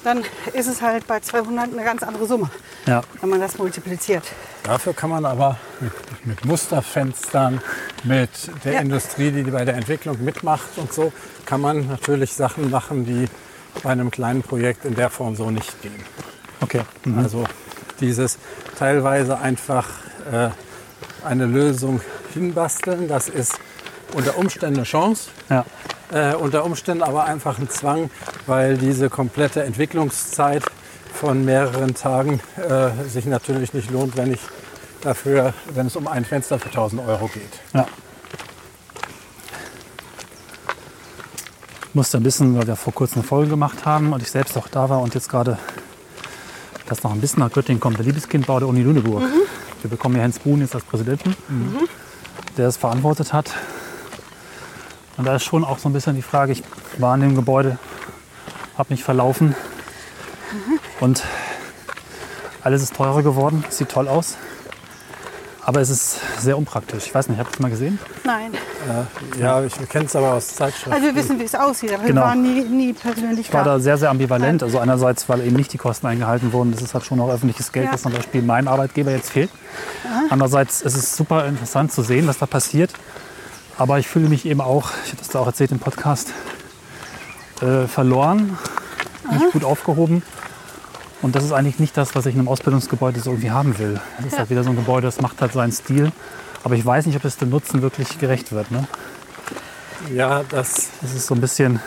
[0.04, 2.50] dann ist es halt bei 200 eine ganz andere Summe,
[2.86, 3.02] Ja.
[3.22, 4.24] wenn man das multipliziert.
[4.64, 5.92] Dafür kann man aber mit,
[6.26, 7.62] mit Musterfenstern,
[8.04, 8.30] mit
[8.64, 8.80] der Ja.
[8.82, 11.12] Industrie, die bei der Entwicklung mitmacht und so,
[11.46, 13.28] kann man natürlich Sachen machen, die
[13.84, 16.04] bei einem kleinen Projekt in der Form so nicht gehen.
[16.62, 16.82] Okay.
[17.06, 17.20] Mhm.
[17.20, 17.44] Also
[18.00, 18.38] dieses
[18.78, 19.88] teilweise einfach
[20.32, 20.50] äh,
[21.26, 22.02] eine Lösung
[22.34, 23.60] hinbasteln, das ist
[24.14, 25.66] unter Umständen eine Chance, Ja.
[26.12, 28.10] Äh, unter Umständen aber einfach ein Zwang,
[28.46, 30.64] weil diese komplette Entwicklungszeit
[31.14, 34.40] von mehreren Tagen äh, sich natürlich nicht lohnt, wenn ich
[35.02, 37.60] dafür, wenn es um ein Fenster für 1000 Euro geht.
[37.74, 37.88] Ja.
[41.90, 44.56] Ich musste ein bisschen, weil wir vor kurzem eine Folge gemacht haben und ich selbst
[44.58, 45.58] auch da war und jetzt gerade
[46.86, 49.24] das noch ein bisschen nach Göttingen kommt, der Liebeskindbau der Uni Lüneburg.
[49.82, 51.36] Wir bekommen hier Hens Buhn jetzt als Präsidenten,
[52.58, 53.52] der es verantwortet hat.
[55.18, 56.64] Und da ist schon auch so ein bisschen die Frage, ich
[57.00, 57.78] war in dem Gebäude,
[58.78, 59.56] habe mich verlaufen
[61.00, 61.24] und
[62.64, 64.36] alles ist teurer geworden, sieht toll aus.
[65.64, 67.08] Aber es ist sehr unpraktisch.
[67.08, 68.00] Ich weiß nicht, habt ihr es mal gesehen?
[68.24, 68.54] Nein.
[69.38, 70.94] Ja, ich kenne es aber aus Zeitschriften.
[70.94, 72.22] Also wir wissen, wie es aussieht, aber Genau.
[72.22, 73.72] wir waren nie, nie persönlich Ich war da.
[73.74, 74.64] da sehr, sehr ambivalent.
[74.64, 76.72] Also einerseits, weil eben nicht die Kosten eingehalten wurden.
[76.72, 77.92] Das ist halt schon auch öffentliches Geld, Ja.
[77.92, 79.50] das zum Beispiel meinem Arbeitgeber jetzt fehlt.
[80.30, 82.92] Andererseits ist es super interessant zu sehen, was da passiert.
[83.78, 86.34] Aber ich fühle mich eben auch, ich habe das da auch erzählt im Podcast,
[87.62, 88.58] äh, verloren,
[89.32, 90.24] nicht gut aufgehoben.
[91.22, 94.00] Und das ist eigentlich nicht das, was ich in einem Ausbildungsgebäude so irgendwie haben will.
[94.26, 94.40] Ist Ja.
[94.40, 96.12] halt wieder so ein Gebäude, das macht halt seinen Stil.
[96.64, 98.72] Aber ich weiß nicht, ob es dem Nutzen wirklich gerecht wird.
[98.72, 98.88] Ne?
[100.14, 101.80] Ja, dass, Das ist so ein bisschen,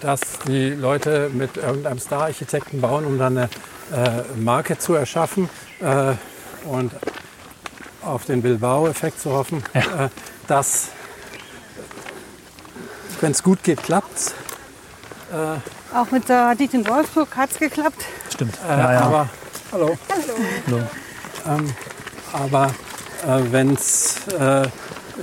[0.00, 3.48] dass die Leute mit irgendeinem Star-Architekten bauen, um dann eine
[3.92, 5.48] äh, Marke zu erschaffen
[5.80, 6.12] äh,
[6.68, 6.92] und
[8.06, 10.08] auf den Bilbao-Effekt zu hoffen, äh,
[10.46, 10.88] dass,
[13.20, 14.34] wenn es gut geht, klappt
[15.94, 18.04] Auch mit der Diet in Wolfsburg hat es geklappt.
[18.32, 18.54] stimmt.
[18.64, 19.00] Äh, ja, ja.
[19.00, 19.28] Aber,
[19.72, 19.98] hallo.
[20.68, 20.80] So.
[22.32, 22.66] Aber
[23.26, 24.68] äh, wenn es äh,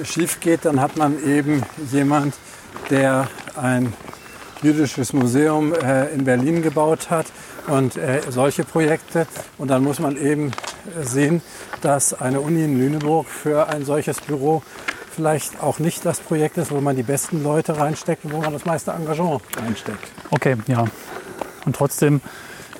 [0.03, 2.33] schief geht, dann hat man eben jemand,
[2.89, 3.93] der ein
[4.61, 7.27] jüdisches Museum äh, in Berlin gebaut hat
[7.67, 9.27] und äh, solche Projekte.
[9.57, 10.51] Und dann muss man eben äh,
[11.01, 11.41] sehen,
[11.81, 14.63] dass eine Uni in Lüneburg für ein solches Büro
[15.13, 18.53] vielleicht auch nicht das Projekt ist, wo man die besten Leute reinsteckt und wo man
[18.53, 20.11] das meiste Engagement reinsteckt.
[20.31, 20.85] Okay, ja.
[21.65, 22.21] Und trotzdem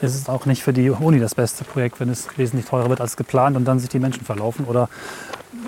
[0.02, 3.00] ist es auch nicht für die Uni das beste Projekt, wenn es wesentlich teurer wird
[3.00, 4.89] als geplant und dann sich die Menschen verlaufen oder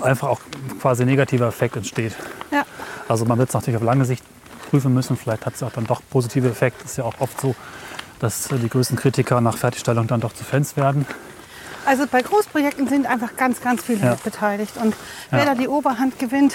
[0.01, 0.41] einfach auch
[0.81, 2.15] quasi ein negativer Effekt entsteht.
[2.51, 2.65] Ja.
[3.07, 4.23] Also man wird es natürlich auf lange Sicht
[4.69, 5.15] prüfen müssen.
[5.15, 6.83] Vielleicht hat es auch dann doch positive Effekte.
[6.83, 7.55] Ist ja auch oft so,
[8.19, 11.05] dass die größten Kritiker nach Fertigstellung dann doch zu Fans werden.
[11.85, 14.17] Also bei Großprojekten sind einfach ganz, ganz viele Ja.
[14.23, 14.77] beteiligt.
[14.77, 14.95] Und
[15.29, 15.45] wer Ja.
[15.45, 16.53] da die Oberhand gewinnt,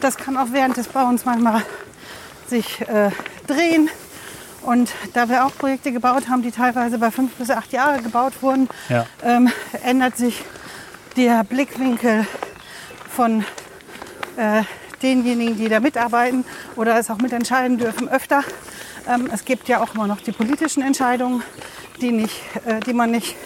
[0.00, 1.62] das kann auch während des Bauens manchmal
[2.48, 3.10] sich äh,
[3.46, 3.88] drehen.
[4.62, 8.34] Und da wir auch Projekte gebaut haben, die teilweise bei fünf bis acht Jahre gebaut
[8.42, 9.06] wurden, Ja.
[9.22, 9.50] ähm,
[9.84, 10.42] ändert sich
[11.16, 12.26] der Blickwinkel
[13.10, 13.44] von
[14.36, 14.62] äh,
[15.02, 16.44] denjenigen, die da mitarbeiten
[16.76, 18.42] oder es auch mitentscheiden dürfen, öfter.
[19.08, 21.42] Ähm, es gibt ja auch immer noch die politischen Entscheidungen,
[22.00, 23.36] die, nicht, äh, die man nicht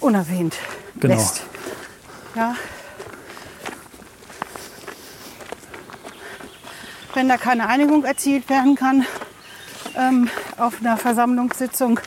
[0.00, 0.56] unerwähnt
[0.98, 1.14] Genau.
[1.14, 1.42] lässt.
[2.34, 2.54] Ja.
[7.14, 9.06] Wenn da keine Einigung erzielt werden kann
[9.96, 11.98] ähm, auf einer Versammlungssitzung,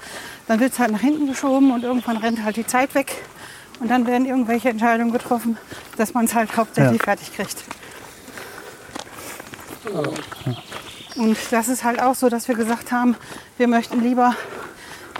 [0.47, 3.15] dann wird es halt nach hinten geschoben und irgendwann rennt halt die Zeit weg.
[3.79, 5.58] Und dann werden irgendwelche Entscheidungen getroffen,
[5.97, 7.03] dass man es halt hauptsächlich Ja.
[7.05, 7.63] fertig kriegt.
[11.15, 13.15] Und das ist halt auch so, dass wir gesagt haben,
[13.58, 14.36] wir möchten lieber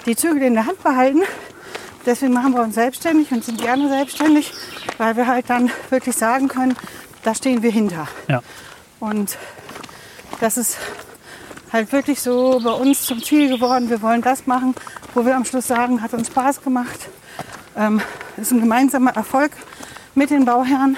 [0.06, 1.22] die Zügel in der Hand behalten.
[2.10, 4.52] Deswegen machen wir uns selbstständig und sind gerne selbstständig,
[4.98, 6.76] weil wir halt dann wirklich sagen können,
[7.22, 8.08] da stehen wir hinter.
[8.28, 8.42] Ja.
[9.00, 9.38] Und
[10.42, 10.78] das ist
[11.72, 13.92] halt wirklich so bei uns zum Ziel geworden.
[13.92, 14.74] Wir wollen das machen,
[15.14, 17.00] wo wir am Schluss sagen, hat uns Spaß gemacht.
[17.78, 18.02] Ähm,
[18.38, 19.52] ist ein gemeinsamer Erfolg
[20.16, 20.98] mit den Bauherren.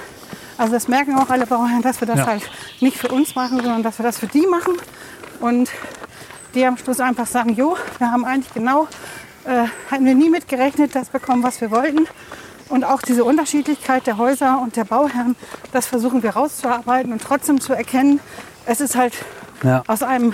[0.57, 2.25] Also das merken auch alle Bauherren, dass wir das Ja.
[2.27, 4.75] halt nicht für uns machen, sondern dass wir das für die machen.
[5.41, 5.69] Und
[6.55, 8.87] die am Schluss einfach sagen, jo, wir haben eigentlich genau,
[9.45, 12.07] äh, hatten wir nie mit gerechnet, das bekommen, was wir wollten.
[12.69, 15.35] Und auch diese Unterschiedlichkeit der Häuser und der Bauherren,
[15.73, 18.19] das versuchen wir rauszuarbeiten und trotzdem zu erkennen,
[18.65, 19.13] es ist halt
[19.63, 19.83] Ja.
[19.87, 20.33] aus einem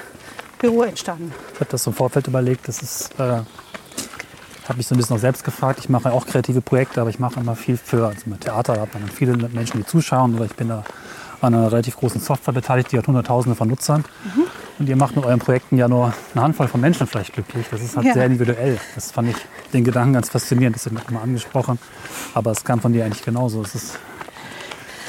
[0.60, 1.34] Büro entstanden.
[1.54, 2.68] Ich habe das im Vorfeld überlegt.
[2.68, 5.80] Das ist, äh, habe mich so ein bisschen auch selbst gefragt.
[5.80, 8.74] Ich mache auch kreative Projekte, aber ich mache immer viel für also mit Theater.
[8.76, 10.36] Da hat man dann viele Menschen, die zuschauen.
[10.36, 10.84] Oder ich bin da
[11.42, 14.04] an einer relativ großen Software beteiligt, die hat Hunderttausende von Nutzern.
[14.80, 17.66] Und ihr macht mit euren Projekten ja nur eine Handvoll von Menschen vielleicht glücklich.
[17.72, 18.14] Das ist halt Ja.
[18.14, 18.80] sehr individuell.
[18.96, 19.36] Das fand ich
[19.74, 20.76] den Gedanken ganz faszinierend.
[20.76, 21.80] Das wird immer angesprochen.
[22.36, 23.62] Aber es kam von dir eigentlich genauso.
[23.64, 24.00] Es ist,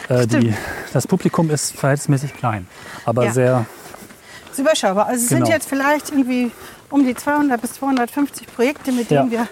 [0.08, 0.54] äh, die,
[0.92, 2.66] das Publikum ist verhältnismäßig klein,
[3.04, 3.32] aber Ja.
[3.32, 3.66] sehr,
[4.50, 5.06] ist überschaubar.
[5.06, 5.44] Also es Genau.
[5.44, 6.50] sind jetzt vielleicht irgendwie
[6.88, 9.46] um die 200 bis 250 Projekte, mit denen Ja.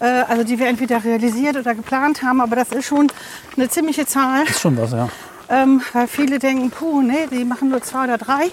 [0.00, 2.40] wir, äh, also die wir entweder realisiert oder geplant haben.
[2.40, 3.08] Aber das ist schon
[3.56, 5.08] eine ziemliche Zahl, ist schon was, ja.
[5.50, 8.50] Ähm, weil viele denken, puh, nee, die machen nur zwei oder drei.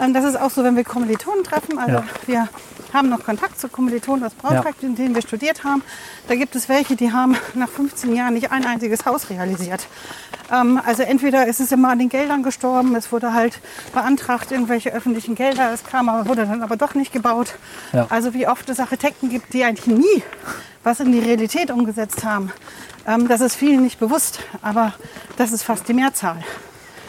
[0.00, 1.78] Ähm, das ist auch so, wenn wir Kommilitonen treffen.
[1.78, 2.04] Also Ja.
[2.26, 2.48] wir
[2.94, 4.88] haben noch Kontakt zu Kommilitonen aus Braunschweig, Ja.
[4.88, 5.82] in denen wir studiert haben.
[6.28, 9.86] Da gibt es welche, die haben nach 15 Jahren nicht ein einziges Haus realisiert.
[10.50, 13.60] Ähm, also entweder ist es immer an den Geldern gestorben, es wurde halt
[13.92, 17.54] beantragt, irgendwelche öffentlichen Gelder, es kam, aber wurde dann aber doch nicht gebaut.
[17.92, 18.06] Ja.
[18.10, 20.22] Also wie oft es Architekten gibt, die eigentlich nie
[20.82, 22.52] was in die Realität umgesetzt haben.
[23.06, 24.92] Ähm, das ist vielen nicht bewusst, aber
[25.38, 26.44] das ist fast die Mehrzahl.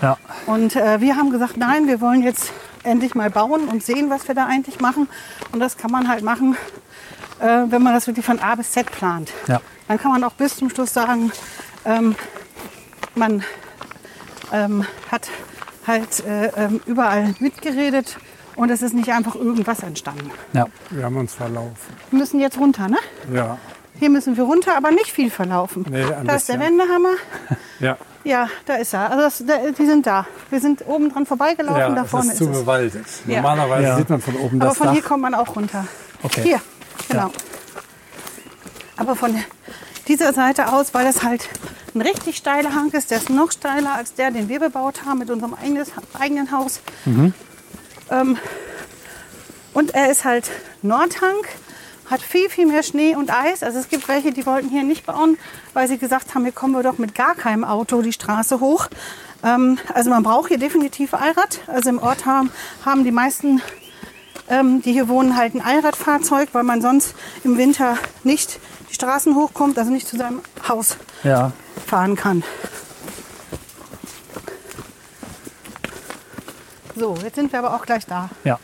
[0.01, 0.17] ja.
[0.45, 2.51] Und äh, wir haben gesagt, nein, wir wollen jetzt
[2.85, 5.07] endlich mal bauen und sehen, was wir da eigentlich machen.
[5.51, 6.55] Und das kann man halt machen,
[7.39, 9.31] äh, wenn man das wirklich von A bis Z plant.
[9.47, 9.61] Ja.
[9.87, 11.31] Dann kann man auch bis zum Schluss sagen,
[11.85, 12.15] ähm,
[13.15, 13.43] man
[14.51, 15.29] ähm, hat
[15.87, 18.17] halt äh, ähm, überall mitgeredet
[18.55, 20.31] und es ist nicht einfach irgendwas entstanden.
[20.53, 20.65] ja.
[20.89, 21.75] Wir haben uns verlaufen.
[22.09, 22.97] Wir müssen jetzt runter, ne?
[23.33, 23.57] Ja,
[23.99, 25.85] Hier müssen wir runter, aber nicht viel verlaufen.
[25.89, 26.59] Nee, da ist der.
[26.59, 27.15] Wendehammer.
[27.79, 27.97] ja.
[28.23, 29.11] Ja, da ist er.
[29.11, 30.25] Also das, da, die sind da.
[30.49, 32.59] Wir sind oben dran vorbeigelaufen, ja da vorne ist zu ist es.
[32.61, 33.05] bewaldet.
[33.27, 33.35] Ja.
[33.37, 33.97] Normalerweise Ja.
[33.97, 34.93] sieht man von oben Aber das von Dach.
[34.93, 35.85] hier kommt man auch runter.
[36.23, 36.41] Okay.
[36.41, 36.61] Hier,
[37.07, 37.29] genau.
[38.97, 39.35] Aber von
[40.07, 41.47] dieser Seite aus, weil das halt
[41.93, 45.19] ein richtig steiler Hang ist, der ist noch steiler als der, den wir bebaut haben
[45.19, 46.81] mit unserem eigenes, eigenen Haus.
[48.09, 48.37] Ähm,
[49.73, 50.49] und er ist halt
[50.81, 51.35] Nordhang,
[52.09, 53.63] hat viel, viel mehr Schnee und Eis.
[53.63, 55.37] Also es gibt welche, die wollten hier nicht bauen,
[55.73, 58.87] weil sie gesagt haben, hier kommen wir doch mit gar keinem Auto die Straße hoch.
[59.43, 61.59] Ähm, also man braucht hier definitiv Allrad.
[61.67, 62.51] Also im Ort haben,
[62.85, 63.61] haben die meisten
[64.49, 69.35] ähm, die hier wohnen, halt ein Allradfahrzeug, weil man sonst im Winter nicht die Straßen
[69.35, 71.51] hochkommt, also nicht zu seinem Haus ja.
[71.87, 72.43] fahren kann.
[76.95, 78.29] So, jetzt sind wir aber auch gleich da.
[78.43, 78.59] ja.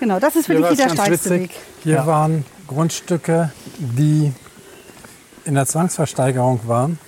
[0.00, 1.30] Genau, das ist wirklich der steilste.
[1.30, 1.50] Weg.
[1.82, 2.06] Hier Ja.
[2.06, 4.32] waren Grundstücke, die
[5.44, 6.98] in der Zwangsversteigerung waren,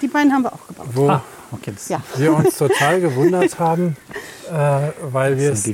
[0.00, 0.86] Die beiden haben wir auch gebaut.
[0.94, 1.72] wo Ah, okay.
[1.74, 2.00] Das Ja.
[2.16, 3.96] wir uns total gewundert haben,
[4.50, 4.52] äh,
[5.12, 5.68] weil wir es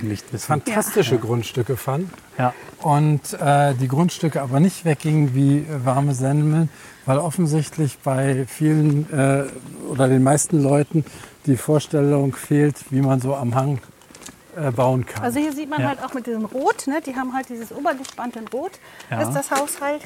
[0.44, 2.10] fantastische Grundstücke fanden.
[2.38, 2.52] Ja.
[2.82, 6.68] Und äh, die Grundstücke aber nicht weggingen wie warme Semmeln,
[7.04, 9.44] weil offensichtlich bei vielen äh,
[9.88, 11.04] oder den meisten Leuten
[11.46, 13.78] die Vorstellung fehlt, wie man so am Hang
[14.56, 15.22] äh, bauen kann.
[15.22, 15.88] Also hier sieht man Ja.
[15.88, 17.00] halt auch mit diesem Rot, ne?
[17.04, 18.72] die haben halt dieses Oberlichtband in Rot,
[19.10, 19.22] Ja.
[19.22, 20.02] ist das Haus halt.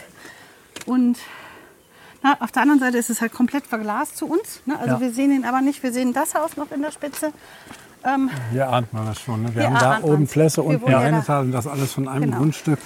[0.87, 1.19] Und
[2.23, 4.61] na, auf der anderen Seite ist es halt komplett verglast zu uns.
[4.67, 4.79] Ne?
[4.79, 5.01] Also Ja.
[5.01, 7.33] wir sehen ihn aber nicht, wir sehen das Haus noch in der Spitze.
[8.05, 9.43] Ähm, Hier ahnt man das schon.
[9.43, 9.55] Ne?
[9.55, 10.27] Wir haben da oben
[10.63, 11.05] und wohnen ja da.
[11.05, 12.39] Rheinetal und das alles von einem Genau.
[12.39, 12.79] Grundstück.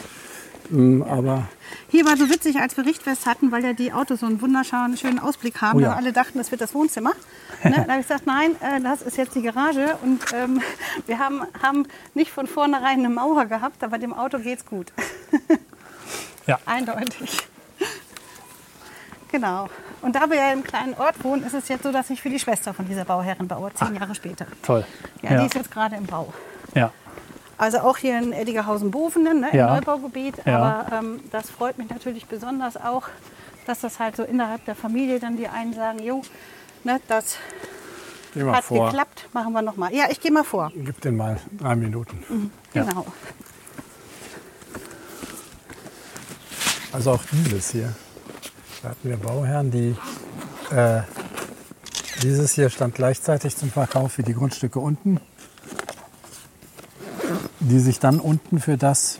[0.70, 1.48] Mm, Aber
[1.90, 4.96] Hier war so witzig, als wir Richtfest hatten, weil ja die Autos so einen wunderschönen
[4.96, 5.78] schönen Ausblick haben.
[5.78, 5.92] Oh ja.
[5.94, 7.12] Alle dachten, das wird das Wohnzimmer.
[7.64, 7.70] ne?
[7.72, 9.96] Da habe ich gesagt, nein, äh, das ist jetzt die Garage.
[10.02, 10.60] Und ähm,
[11.06, 14.92] wir haben, haben nicht von vornherein eine Mauer gehabt, aber dem Auto geht's gut.
[16.46, 16.58] Ja.
[16.66, 17.38] Eindeutig.
[19.32, 19.70] Genau.
[20.02, 22.28] Und da wir ja im kleinen Ort wohnen, ist es jetzt so, dass ich für
[22.28, 24.46] die Schwester von dieser Bauherrin baue, zehn Jahre später.
[24.62, 24.84] Toll.
[25.22, 25.40] Ja, Ja.
[25.40, 26.32] die ist jetzt gerade im Bau.
[26.74, 26.92] ja.
[27.56, 29.74] Also auch hier in Eddigerhausen-Bovenen, ne, im Ja.
[29.74, 30.34] Neubaugebiet.
[30.44, 30.58] Ja.
[30.58, 33.04] Aber ähm, das freut mich natürlich besonders auch,
[33.66, 36.22] dass das halt so innerhalb der Familie dann die einen sagen, jo,
[36.82, 37.36] ne, das
[38.36, 38.86] hat vor.
[38.86, 39.94] geklappt, machen wir nochmal.
[39.94, 40.72] Ja, ich gehe mal vor.
[40.74, 42.50] Gib den mal drei Minuten.
[42.72, 42.82] Ja.
[42.82, 43.06] Genau.
[46.92, 47.94] Also auch dieses hier.
[48.82, 49.96] Da hatten wir Bauherren, die
[50.70, 51.00] äh,
[52.22, 55.20] dieses hier stand gleichzeitig zum Verkauf wie die Grundstücke unten,
[57.64, 59.18] die sich dann unten für das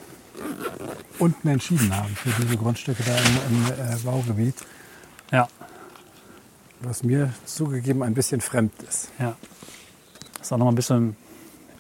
[1.18, 4.54] unten entschieden haben, für diese Grundstücke da im, im äh, Baugebiet,
[5.30, 5.48] Ja.
[6.80, 9.10] was mir zugegeben ein bisschen fremd ist.
[9.18, 9.36] Ja.
[10.38, 11.16] Das ist auch noch mal ein bisschen,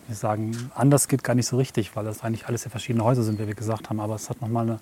[0.08, 3.22] wie sagen, anders geht gar nicht so richtig, weil das eigentlich alles ja verschiedene Häuser
[3.24, 4.00] sind, wie wir gesagt haben.
[4.00, 4.80] Aber es hat noch mal eine,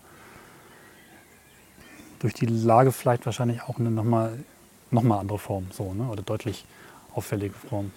[2.20, 4.38] durch die Lage vielleicht wahrscheinlich auch eine noch mal,
[4.90, 6.04] noch mal andere Form, so, ne?
[6.04, 6.64] oder deutlich
[7.14, 7.90] auffällige Form.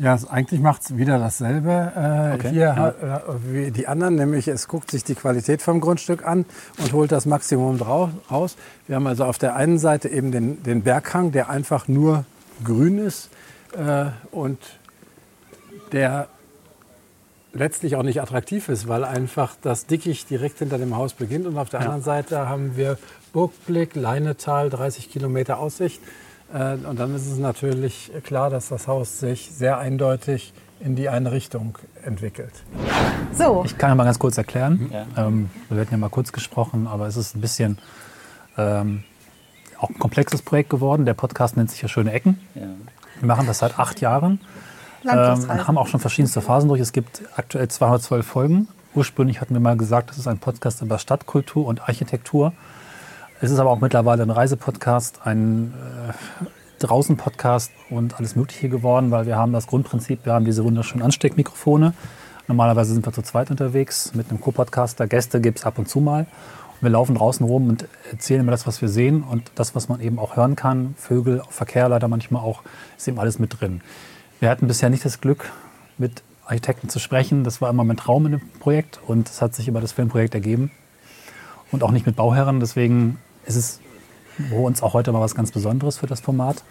[0.00, 2.88] Ja, es, eigentlich macht es wieder dasselbe äh, Okay, hier ja.
[2.88, 6.46] äh, wie die anderen, nämlich es guckt sich die Qualität vom Grundstück an
[6.78, 8.56] und holt das Maximum raus.
[8.86, 12.24] Wir haben also auf der einen Seite eben den, den Berghang, der einfach nur
[12.64, 13.28] grün ist
[13.76, 14.58] äh, und
[15.92, 16.28] der
[17.52, 21.58] letztlich auch nicht attraktiv ist, weil einfach das Dickicht direkt hinter dem Haus beginnt und
[21.58, 22.96] auf der anderen Seite haben wir
[23.34, 26.00] Burgblick, Leinetal, 30 Kilometer Aussicht.
[26.52, 31.08] Äh, Und dann ist es natürlich klar, dass das Haus sich sehr eindeutig in die
[31.08, 32.52] eine Richtung entwickelt.
[33.32, 34.90] So, Ich kann ja mal ganz kurz erklären.
[35.16, 37.78] Ähm, wir hatten ja mal kurz gesprochen, aber es ist ein bisschen
[38.56, 39.04] ähm,
[39.78, 41.04] auch ein komplexes Projekt geworden.
[41.04, 42.38] Der Podcast nennt sich ja Schöne Ecken.
[42.54, 44.40] Wir machen das seit acht Jahren.
[45.04, 46.80] Ähm, haben auch schon verschiedenste Phasen durch.
[46.80, 48.68] Es gibt aktuell 212 Folgen.
[48.94, 52.52] Ursprünglich hatten wir mal gesagt, das ist ein Podcast über Stadtkultur und Architektur.
[53.42, 56.44] Es ist aber auch mittlerweile ein Reisepodcast, ein äh,
[56.80, 61.94] Draußen-Podcast und alles Mögliche geworden, weil wir haben das Grundprinzip, wir haben diese wunderschönen Ansteckmikrofone.
[62.48, 65.06] Normalerweise sind wir zu zweit unterwegs mit einem Co-Podcaster.
[65.06, 66.26] Gäste gibt es ab und zu mal.
[66.74, 69.88] Und wir laufen draußen rum und erzählen immer das, was wir sehen und das, was
[69.88, 70.94] man eben auch hören kann.
[70.98, 72.62] Vögel, Verkehr leider manchmal auch,
[72.98, 73.80] ist eben alles mit drin.
[74.38, 75.50] Wir hatten bisher nicht das Glück,
[75.96, 77.42] mit Architekten zu sprechen.
[77.44, 80.34] Das war immer mein Traum in dem Projekt und es hat sich über das Filmprojekt
[80.34, 80.70] ergeben.
[81.72, 82.60] Und auch nicht mit Bauherren.
[82.60, 83.18] Deswegen
[83.50, 83.80] ist es
[84.48, 86.62] für uns auch heute mal was ganz Besonderes für das Format.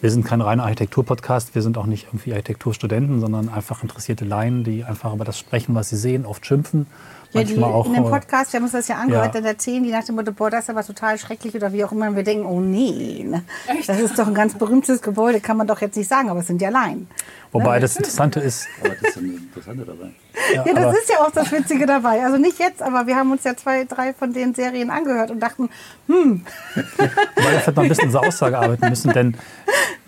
[0.00, 4.62] Wir sind kein reiner Architektur-Podcast, wir sind auch nicht irgendwie Architekturstudenten, sondern einfach interessierte Laien,
[4.62, 6.86] die einfach über das sprechen, was sie sehen, oft schimpfen.
[7.32, 7.86] ja, die, auch.
[7.86, 9.40] in dem äh, Podcast, wir haben uns das ja angehört, Ja.
[9.40, 11.92] dann erzählen die nach dem Motto, boah, das ist aber total schrecklich oder wie auch
[11.92, 12.08] immer.
[12.08, 13.44] Und wir denken, oh nee, ne?
[13.86, 16.46] das ist doch ein ganz berühmtes Gebäude, kann man doch jetzt nicht sagen, aber es
[16.48, 17.08] sind ja Laien.
[17.54, 20.10] Wobei das Interessante ist, Aber das ist ein Interessante dabei.
[20.54, 22.22] ja, Ja, das ist ja auch das Witzige dabei.
[22.24, 25.38] Also nicht jetzt, aber wir haben uns ja zwei, drei von den Serien angehört und
[25.40, 25.70] dachten,
[26.08, 26.40] Weil
[26.74, 29.36] wir vielleicht mal ein bisschen unsere Aussage arbeiten müssen, denn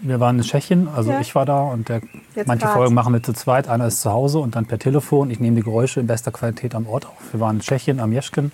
[0.01, 1.21] wir waren in Tschechien, also Ja.
[1.21, 2.01] ich war da und der,
[2.47, 2.75] manche grad.
[2.75, 5.31] Folgen machen wir zu zweit, einer ist zu Hause und dann per Telefon.
[5.31, 7.15] Ich nehme die Geräusche in bester Qualität am Ort auf.
[7.33, 8.53] Wir waren in Tschechien am Jeschken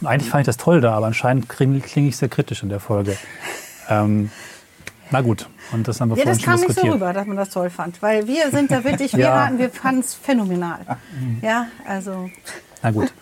[0.00, 2.68] und eigentlich fand ich das toll da, aber anscheinend klinge klinge ich sehr kritisch in
[2.68, 3.16] der Folge.
[3.88, 4.30] Ähm,
[5.10, 7.26] na gut, und das haben wir ja, vorhin das schon kam nicht so rüber, dass
[7.26, 8.00] man das toll fand.
[8.02, 9.34] Weil wir sind da wirklich, wir Ja.
[9.34, 10.80] raten, wir fanden es phänomenal.
[11.42, 12.30] Ja, also
[12.82, 13.12] Na gut,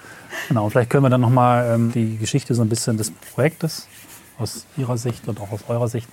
[0.49, 0.65] genau.
[0.65, 3.87] Und vielleicht können wir dann nochmal ähm, die Geschichte so ein bisschen des Projektes
[4.39, 6.09] aus Ihrer Sicht und auch aus eurer Sicht.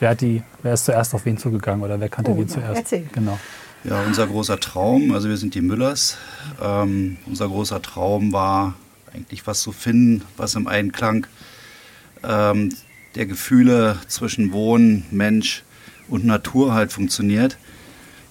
[0.00, 2.76] Wer, hat die, wer ist zuerst auf wen zugegangen oder wer kannte Oh, wen zuerst?
[2.76, 3.06] erzähl.
[3.12, 3.38] Genau.
[3.84, 6.16] Ja, unser großer Traum, also wir sind die Müllers.
[6.62, 8.74] Ähm, unser großer Traum war
[9.14, 11.26] eigentlich was zu finden, was im Einklang
[12.24, 12.74] ähm,
[13.16, 15.64] der Gefühle zwischen Wohnen, Mensch
[16.08, 17.56] und Natur halt funktioniert.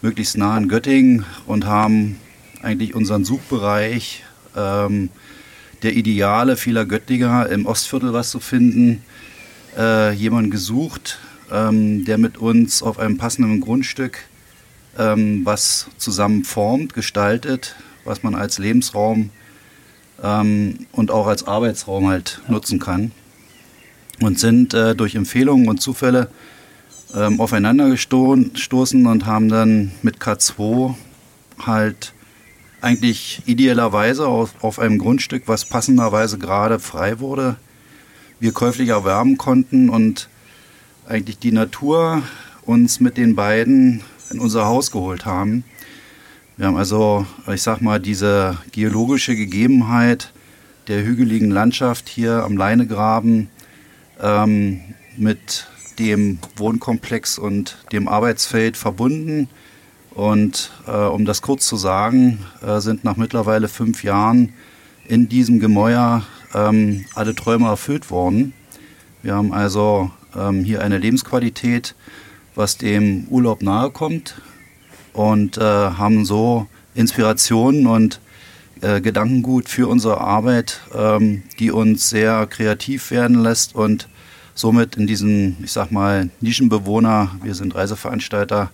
[0.02, 2.18] Möglichst nah an Göttingen und haben
[2.62, 4.24] eigentlich unseren Suchbereich
[4.56, 5.10] ähm,
[5.82, 9.04] der Ideale vieler Göttinger im Ostviertel was zu finden,
[9.78, 11.20] äh, jemanden gesucht,
[11.52, 14.20] ähm, der mit uns auf einem passenden Grundstück
[14.98, 19.32] ähm, was zusammen formt, gestaltet, was man als Lebensraum
[20.24, 23.12] ähm, und auch als Arbeitsraum halt nutzen kann.
[24.22, 26.30] Und sind äh, durch Empfehlungen und Zufälle
[27.14, 30.96] ähm, aufeinander gesto- gestoßen und haben dann mit K2
[31.60, 32.14] halt
[32.82, 37.58] eigentlich idealerweise auf, auf einem Grundstück, was passenderweise gerade frei wurde,
[38.40, 40.30] wir käuflich erwerben konnten und
[41.08, 42.24] eigentlich die Natur
[42.64, 45.64] uns mit den beiden in unser Haus geholt haben.
[46.58, 50.32] Wir haben also, ich sag mal, diese geologische Gegebenheit
[50.88, 53.50] der hügeligen Landschaft hier am Leinegraben
[54.22, 54.82] ähm,
[55.18, 55.68] mit
[56.00, 59.50] dem Wohnkomplex und dem Arbeitsfeld verbunden.
[60.12, 64.54] Und äh, um das kurz zu sagen, äh, sind nach mittlerweile fünf Jahren
[65.08, 68.54] in diesem Gemäuer ähm, alle Träume erfüllt worden.
[69.22, 71.96] Wir haben also ähm, hier eine Lebensqualität,
[72.56, 74.42] was dem Urlaub nahe kommt
[75.14, 78.20] und äh, haben so Inspirationen und
[78.82, 84.08] äh, Gedankengut für unsere Arbeit, ähm, die uns sehr kreativ werden lässt und
[84.54, 88.72] somit in diesen, ich sag mal, Nischenbewohner, wir sind Reiseveranstalter,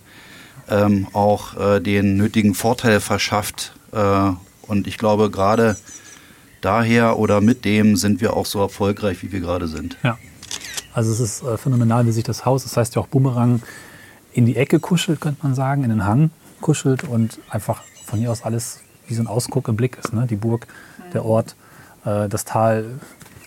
[0.68, 3.72] ähm, auch äh, den nötigen Vorteil verschafft.
[3.92, 4.30] Äh,
[4.62, 5.76] und ich glaube, gerade
[6.60, 9.98] daher oder mit dem sind wir auch so erfolgreich, wie wir gerade sind.
[10.02, 10.18] Ja.
[10.94, 13.62] Also es ist äh, phänomenal, wie sich das Haus, das heißt ja auch Bumerang,
[14.32, 16.30] in die Ecke kuschelt, könnte man sagen, in den Hang
[16.60, 18.80] kuschelt und einfach von hier aus alles
[19.12, 20.12] wie so ein Ausguck im Blick ist.
[20.12, 20.26] Ne?
[20.26, 20.66] Die Burg,
[21.12, 21.54] der Ort,
[22.04, 22.98] äh, das Tal,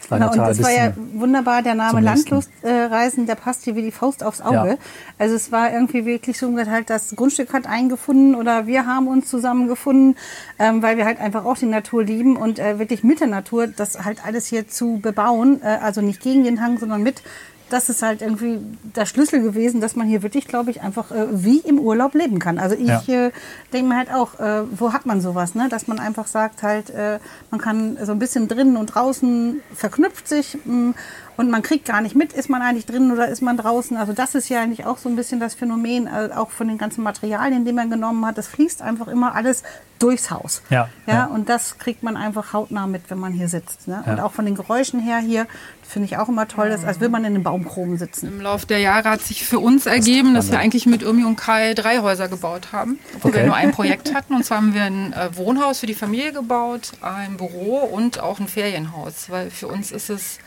[0.09, 0.49] Genau, und Tal.
[0.49, 1.99] das war ja wunderbar, der Name.
[1.99, 4.69] Landlustreisen, der passt hier wie die Faust aufs Auge.
[4.69, 4.77] Ja.
[5.17, 9.07] Also es war irgendwie wirklich so, dass halt das Grundstück hat eingefunden oder wir haben
[9.07, 10.15] uns zusammengefunden,
[10.59, 13.67] ähm, weil wir halt einfach auch die Natur lieben und äh, wirklich mit der Natur
[13.67, 17.23] das halt alles hier zu bebauen, äh, also nicht gegen den Hang, sondern mit.
[17.69, 18.59] Das ist halt irgendwie
[18.95, 22.37] der Schlüssel gewesen, dass man hier wirklich, glaube ich, einfach äh, wie im Urlaub leben
[22.39, 22.59] kann.
[22.59, 23.27] Also ich Ja.
[23.27, 23.31] äh,
[23.73, 25.67] denke mir halt auch, äh, wo hat man sowas, ne?
[25.69, 30.27] dass man einfach sagt halt, äh, man kann so ein bisschen drinnen und draußen verknüpft
[30.27, 30.93] sich mh,
[31.37, 33.97] Und man kriegt gar nicht mit, ist man eigentlich drin oder ist man draußen.
[33.97, 36.77] Also das ist ja eigentlich auch so ein bisschen das Phänomen, äh, auch von den
[36.77, 38.37] ganzen Materialien, die man genommen hat.
[38.37, 39.63] Das fließt einfach immer alles
[39.99, 40.61] durchs Haus.
[40.69, 41.25] Ja, ja, ja.
[41.25, 43.87] Und das kriegt man einfach hautnah mit, wenn man hier sitzt.
[43.87, 44.03] Ne?
[44.05, 44.23] Und Ja.
[44.25, 45.47] auch von den Geräuschen her hier,
[45.87, 48.27] finde ich auch immer toll, das, als würde man in den Baumkronen sitzen.
[48.27, 51.35] Im Laufe der Jahre hat sich für uns ergeben, dass wir eigentlich mit Irmi und
[51.37, 53.39] Kai drei Häuser gebaut haben, obwohl Okay.
[53.41, 54.35] wir nur ein Projekt hatten.
[54.35, 58.39] Und zwar haben wir ein äh, Wohnhaus für die Familie gebaut, ein Büro und auch
[58.39, 60.39] ein Ferienhaus, weil für uns ist es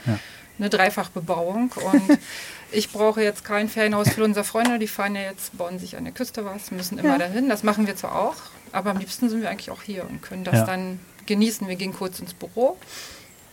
[0.59, 1.73] eine Dreifachbebauung.
[1.73, 2.19] Und
[2.73, 6.05] ich brauche jetzt kein Ferienhaus für unsere Freunde, die fahren ja jetzt, bauen sich an
[6.05, 7.49] der Küste was, müssen immer dahin.
[7.49, 8.37] Das machen wir zwar auch,
[8.73, 10.65] aber am liebsten sind wir eigentlich auch hier und können das Ja.
[10.65, 11.69] dann genießen.
[11.69, 12.77] Wir gehen kurz ins Büro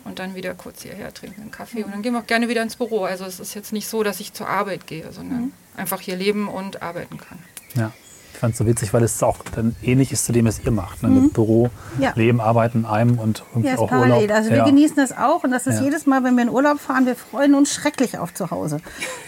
[0.06, 2.62] und dann wieder kurz hierher trinken einen Kaffee und dann gehen wir auch gerne wieder
[2.62, 3.04] ins Büro.
[3.06, 6.48] Also es ist jetzt nicht so, dass ich zur Arbeit gehe, sondern einfach hier leben
[6.48, 7.40] und arbeiten kann.
[7.74, 7.92] Ja.
[8.36, 10.72] Ich fand es so witzig, weil es auch dann ähnlich ist zu dem, was ihr
[10.72, 11.02] macht.
[11.04, 11.10] Ne?
[11.10, 12.04] Mit Büro, Mhm.
[12.04, 12.12] Ja.
[12.16, 14.24] Leben, Arbeiten in einem und irgendwie Ja, ist auch parallel.
[14.24, 14.32] Urlaub.
[14.36, 14.66] Also wir ja.
[14.66, 17.56] genießen das auch und das ist jedes Mal, wenn wir in Urlaub fahren, wir freuen
[17.56, 18.80] uns schrecklich auf zu Hause.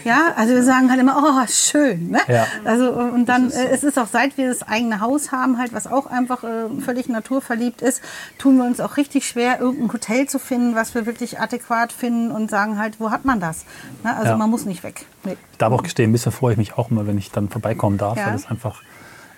[0.04, 2.10] Ja, also wir sagen halt immer, oh, schön.
[2.10, 2.18] Ne?
[2.28, 2.46] Ja.
[2.64, 5.86] Also und dann, äh, es ist auch seit wir das eigene Haus haben, halt, was
[5.86, 8.02] auch einfach äh, völlig naturverliebt ist,
[8.36, 12.30] tun wir uns auch richtig schwer, irgendein Hotel zu finden, was wir wirklich adäquat finden
[12.30, 13.64] und sagen halt, wo hat man das?
[14.04, 14.14] Ne?
[14.14, 15.06] Also man muss nicht weg.
[15.28, 15.36] Nee.
[15.52, 17.98] Ich darf auch gestehen, ein bisschen freue ich mich auch immer, wenn ich dann vorbeikommen
[17.98, 18.26] darf, Ja.
[18.28, 18.82] weil es einfach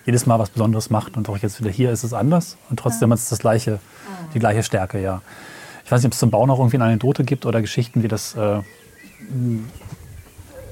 [0.05, 1.15] jedes Mal was Besonderes macht.
[1.17, 2.57] Und auch jetzt wieder hier ist es anders.
[2.69, 3.79] Und trotzdem hat es das gleiche,
[4.33, 5.21] die gleiche Stärke, ja.
[5.85, 8.07] Ich weiß nicht, ob es zum Bau noch irgendwie eine Anekdote gibt oder Geschichten, wie
[8.07, 8.59] das, äh,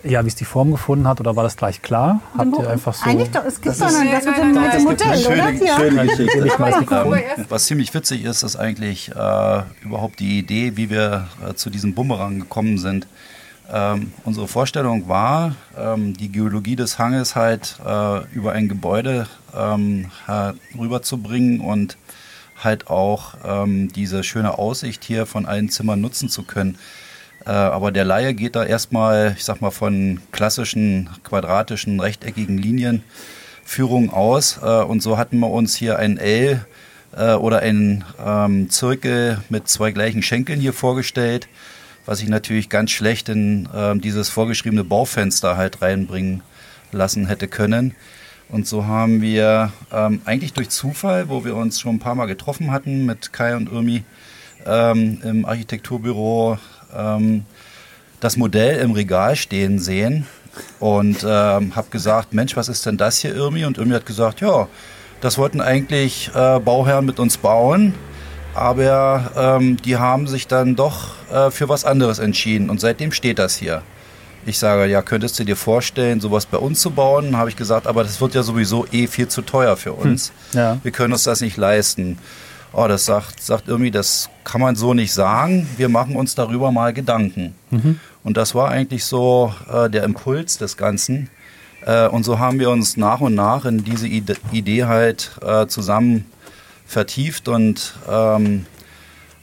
[0.03, 2.21] ja, wie es die Form gefunden hat oder war das gleich klar?
[2.37, 3.03] Habt ihr einfach so.
[3.09, 5.35] Eigentlich doch, es gibt doch ist- noch das mit dem, mit dem gibt Hotel, oder?
[5.53, 5.75] Schöne, Ja.
[5.77, 6.53] schöne Geschichte.
[6.57, 7.15] Warum.
[7.49, 11.93] Was ziemlich witzig ist, ist eigentlich äh, überhaupt die Idee, wie wir äh, zu diesem
[11.95, 13.07] Bumerang gekommen sind.
[13.71, 20.09] Ähm, unsere Vorstellung war, ähm, die Geologie des Hanges halt äh, über ein Gebäude ähm,
[20.77, 21.97] rüberzubringen und
[22.63, 26.77] halt auch ähm, diese schöne Aussicht hier von allen Zimmern nutzen zu können.
[27.45, 34.09] Äh, aber der Laie geht da erstmal, ich sag mal, von klassischen quadratischen, rechteckigen Linienführungen
[34.09, 34.59] aus.
[34.61, 36.65] Äh, und so hatten wir uns hier ein L
[37.15, 41.47] äh, oder einen ähm, Zirkel mit zwei gleichen Schenkeln hier vorgestellt,
[42.09, 46.41] was ich natürlich ganz schlecht in ähm, dieses vorgeschriebene Baufenster halt reinbringen
[46.91, 47.93] lassen hätte können.
[48.49, 52.25] Und so haben wir ähm, eigentlich durch Zufall, wo wir uns schon ein paar Mal
[52.25, 54.05] getroffen hatten mit Kai und Irmi
[54.65, 56.57] ähm, im Architekturbüro,
[56.97, 57.45] ähm,
[58.19, 60.25] das Modell im Regal stehen sehen
[60.79, 63.65] und ähm, habe gesagt, Mensch, was ist denn das hier, Irmi?
[63.65, 64.67] Und Irmi hat gesagt, ja,
[65.21, 67.93] das wollten eigentlich äh, Bauherren mit uns bauen,
[68.59, 73.39] aber ähm, die haben sich dann doch äh, für was anderes entschieden und seitdem steht
[73.39, 73.81] das hier.
[74.45, 77.37] Ich sage, ja, könntest du dir vorstellen, sowas bei uns zu bauen?
[77.37, 80.31] Habe ich gesagt, aber das wird ja sowieso eh viel zu teuer für uns.
[80.53, 80.77] ja.
[80.81, 82.17] Wir können uns das nicht leisten.
[82.71, 85.67] Oh, das sagt, sagt irgendwie, das kann man so nicht sagen.
[85.77, 87.55] Wir machen uns darüber mal Gedanken.
[88.23, 91.29] Und das war eigentlich so äh, der Impuls des Ganzen.
[91.85, 95.67] Äh, und so haben wir uns nach und nach in diese Ide Idee halt äh,
[95.67, 96.25] zusammen
[96.89, 98.65] vertieft und ähm,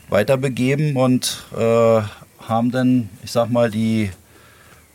[0.08, 2.00] weiterbegeben und äh,
[2.40, 4.10] haben dann, ich sag mal, die,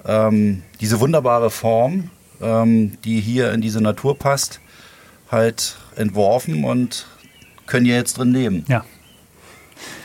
[0.05, 2.09] ähm, diese wunderbare Form,
[2.41, 4.59] ähm, die hier in diese Natur passt,
[5.31, 7.07] halt entworfen und
[7.67, 8.65] können hier jetzt drin leben.
[8.67, 8.83] Ja.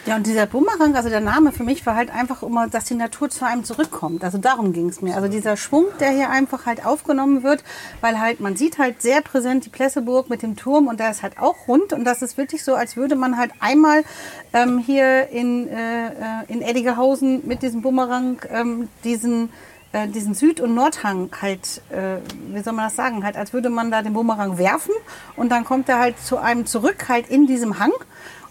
[0.06, 2.94] Ja, und dieser Bumerang, also der Name für mich war halt einfach immer, dass die
[2.94, 4.22] Natur zu einem zurückkommt.
[4.22, 5.16] Also darum ging es mir.
[5.16, 7.64] Also dieser Schwung, der hier einfach halt aufgenommen wird,
[8.00, 11.24] weil halt, man sieht halt sehr präsent die Plesseburg mit dem Turm und der ist
[11.24, 14.04] halt auch rund und das ist wirklich so, als würde man halt einmal
[14.52, 16.10] ähm, hier in, äh, äh,
[16.46, 19.48] in Eddingehausen mit diesem Bumerang ähm, diesen
[19.90, 22.18] äh, diesen Süd- und Nordhang halt, äh,
[22.52, 24.94] wie soll man das sagen, halt, als würde man da den Bumerang werfen
[25.34, 27.92] und dann kommt er halt zu einem zurück, halt in diesem Hang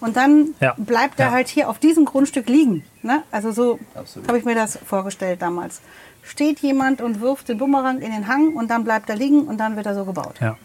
[0.01, 0.73] und dann Ja.
[0.77, 1.31] bleibt er Ja.
[1.31, 2.83] halt hier auf diesem Grundstück liegen.
[3.01, 3.23] Ne?
[3.31, 3.79] Also so
[4.27, 5.81] habe ich mir das vorgestellt damals.
[6.23, 9.57] Steht jemand und wirft den Bumerang in den Hang und dann bleibt er liegen und
[9.59, 10.35] dann wird er so gebaut.
[10.41, 10.57] ja.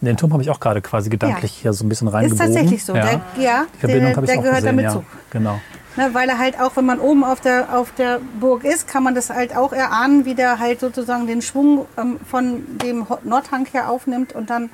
[0.00, 1.62] Den Turm habe ich auch gerade quasi gedanklich Ja.
[1.62, 2.38] hier so ein bisschen Ist reingebogen.
[2.46, 2.94] tatsächlich so.
[2.94, 3.02] Ja.
[3.04, 4.92] Der, ja, Die Verbindung der, habe ich der auch gehört gesehen, damit ja.
[4.92, 5.04] zu.
[5.30, 5.60] Genau.
[5.96, 9.02] Ne, weil er halt auch, wenn man oben auf der, auf der Burg ist, kann
[9.02, 13.66] man das halt auch erahnen, wie der halt sozusagen den Schwung ähm, von dem Nordhang
[13.72, 14.70] her aufnimmt und dann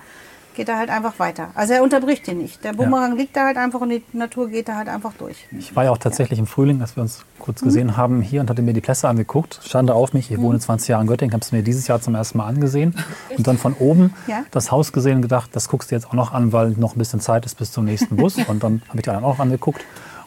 [0.54, 1.48] geht er halt einfach weiter.
[1.54, 2.62] Also er unterbricht ihn nicht.
[2.64, 5.36] Der Bumerang liegt da halt einfach und die Natur geht da halt einfach durch.
[5.58, 8.48] Ich war ja auch tatsächlich im Frühling, als wir uns kurz gesehen haben, hier und
[8.50, 9.60] hatte mir die Plätze angeguckt.
[9.64, 12.14] Schande auf mich, ich wohne 20 Jahre in Göttingen, habe es mir dieses Jahr zum
[12.14, 12.94] ersten Mal angesehen
[13.36, 14.44] und dann von oben Ja.
[14.50, 16.98] das Haus gesehen und gedacht, das guckst du jetzt auch noch an, weil noch ein
[16.98, 18.36] bisschen Zeit ist bis zum nächsten Bus.
[18.48, 19.80] Und dann habe ich die anderen auch angeguckt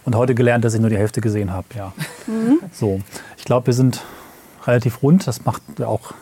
[0.05, 1.67] und heute gelernt, dass ich nur die Hälfte gesehen habe.
[1.75, 1.93] Ja.
[2.71, 3.01] So,
[3.37, 4.03] ich glaube, wir sind
[4.65, 5.27] relativ rund.
[5.27, 6.13] Das macht auch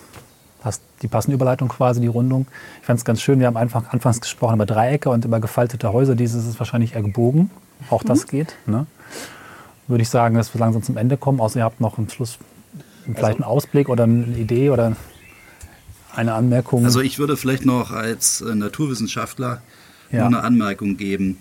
[0.65, 2.47] passt die passende Überleitung quasi, die Rundung.
[2.81, 5.93] Ich fand es ganz schön, wir haben einfach anfangs gesprochen über Dreiecke und über gefaltete
[5.93, 6.15] Häuser.
[6.15, 7.51] Dieses ist wahrscheinlich eher gebogen.
[7.91, 8.55] Auch das geht.
[8.65, 8.87] Ne?
[9.87, 12.39] Würde ich sagen, dass wir langsam zum Ende kommen, außer ihr habt noch am Schluss
[13.03, 14.95] vielleicht einen Ausblick oder eine Idee oder
[16.15, 16.83] eine Anmerkung?
[16.83, 19.61] Also ich würde vielleicht noch als äh, Naturwissenschaftler
[20.11, 20.21] Ja.
[20.21, 21.37] nur eine Anmerkung geben.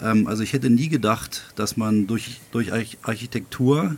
[0.00, 3.96] Ähm, also ich hätte nie gedacht, dass man durch, durch Arch- Architektur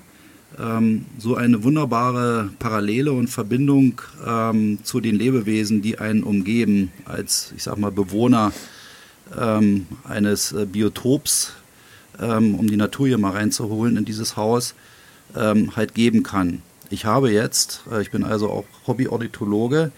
[0.59, 7.53] ähm, so eine wunderbare Parallele und Verbindung ähm, zu den Lebewesen, die einen umgeben, als
[7.57, 8.53] ich sag mal Bewohner
[9.39, 11.55] ähm, eines äh, Biotops,
[12.21, 14.75] ähm, um die Natur hier mal reinzuholen in dieses Haus,
[15.37, 16.63] ähm, halt geben kann.
[16.91, 19.91] Ich habe jetzt, äh, ich bin also auch Hobby-Ornithologe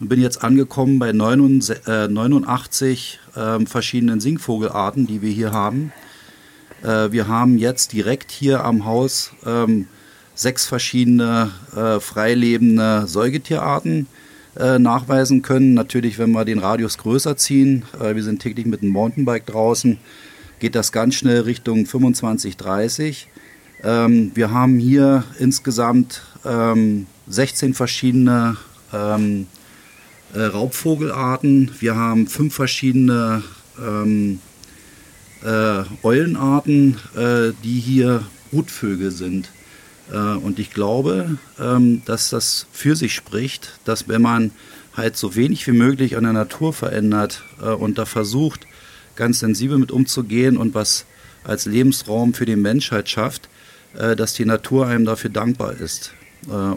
[0.00, 5.92] und bin jetzt angekommen bei 89, äh, 89 ähm, verschiedenen Singvogelarten, die wir hier haben.
[6.82, 9.86] Äh, wir haben jetzt direkt hier am Haus ähm,
[10.40, 14.06] sechs verschiedene äh, freilebende Säugetierarten
[14.58, 15.74] äh, nachweisen können.
[15.74, 19.98] Natürlich, wenn wir den Radius größer ziehen, äh, wir sind täglich mit dem Mountainbike draußen,
[20.58, 23.28] geht das ganz schnell Richtung 25, 30.
[23.84, 28.56] Ähm, wir haben hier insgesamt ähm, 16 verschiedene
[28.94, 29.46] ähm,
[30.32, 31.70] äh, Raubvogelarten.
[31.80, 33.42] Wir haben fünf verschiedene
[33.78, 34.40] ähm,
[35.44, 39.50] äh, Eulenarten, äh, die hier Brutvögel sind.
[40.12, 44.50] Äh, und ich glaube, ähm, dass das für sich spricht, dass wenn man
[44.96, 48.66] halt so wenig wie möglich an der Natur verändert äh, und da versucht,
[49.16, 51.04] ganz sensibel mit umzugehen und was
[51.44, 53.48] als Lebensraum für die Menschheit schafft,
[53.96, 56.12] äh, dass die Natur einem dafür dankbar ist.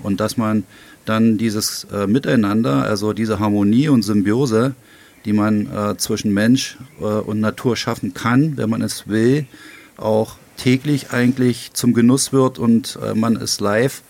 [0.03, 0.65] Und dass man
[1.05, 4.75] dann dieses Miteinander, also diese Harmonie und Symbiose,
[5.23, 9.47] die man zwischen Mensch und Natur schaffen kann, wenn man es will,
[9.95, 14.01] auch täglich eigentlich zum Genuss wird und äh, man es live,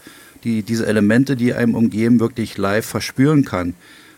[0.44, 3.76] die, diese Elemente, die einem umgeben, wirklich live verspüren kann.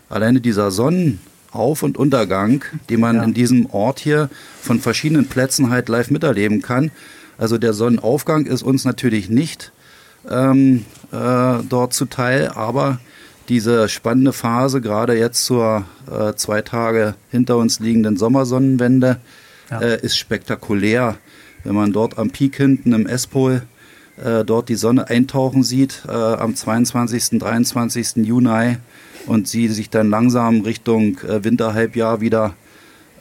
[0.09, 4.29] Alleine dieser Sonnenauf- und Untergang, den man in diesem Ort hier
[4.61, 6.91] von verschiedenen Plätzen halt live miterleben kann.
[7.37, 9.71] Also der Sonnenaufgang ist uns natürlich nicht
[10.29, 12.99] ähm, äh, dort zuteil, aber
[13.49, 19.17] diese spannende Phase, gerade jetzt zur äh, zwei Tage hinter uns liegenden Sommersonnenwende,
[19.69, 19.81] Ja.
[19.81, 21.17] äh, ist spektakulär.
[21.65, 23.63] Wenn man dort am Peak hinten im Espol
[24.23, 28.17] äh, dort die Sonne eintauchen sieht, äh, am 22., 23.
[28.25, 28.77] Juni
[29.25, 32.53] und sie sich dann langsam Richtung äh, Winterhalbjahr wieder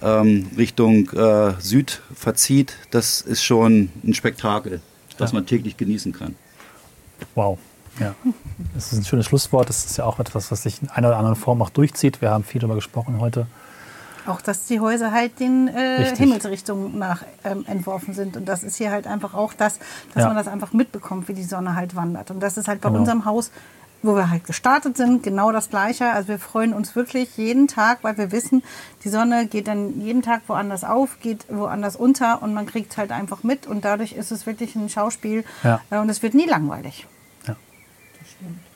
[0.03, 4.81] ähm, Richtung äh, Süd verzieht, das ist schon ein Spektakel,
[5.19, 5.39] das Ja.
[5.39, 6.37] man täglich genießen kann.
[7.35, 7.59] Wow.
[8.01, 8.15] Ja,
[8.75, 9.69] das ist ein schönes Schlusswort.
[9.69, 12.21] Das ist ja auch etwas, was sich in einer oder anderen Form auch durchzieht.
[12.21, 13.47] Wir haben viel darüber gesprochen heute.
[14.27, 16.15] Auch, dass die Häuser halt den äh.
[16.17, 18.37] Himmelsrichtungen nach ähm, entworfen sind.
[18.37, 19.79] Und das ist hier halt einfach auch das,
[20.15, 20.29] dass Ja.
[20.29, 22.31] man das einfach mitbekommt, wie die Sonne halt wandert.
[22.31, 23.01] Und das ist halt bei Genau.
[23.01, 23.51] unserem Haus,
[24.03, 26.11] wo wir halt gestartet sind, genau das Gleiche.
[26.11, 28.63] Also wir freuen uns wirklich jeden Tag, weil wir wissen,
[29.03, 33.13] die Sonne geht dann jeden Tag woanders auf, geht woanders unter und man kriegt halt
[33.13, 33.67] einfach mit.
[33.67, 35.81] Und dadurch ist es wirklich ein Schauspiel Ja.
[35.91, 37.07] äh, und es wird nie langweilig.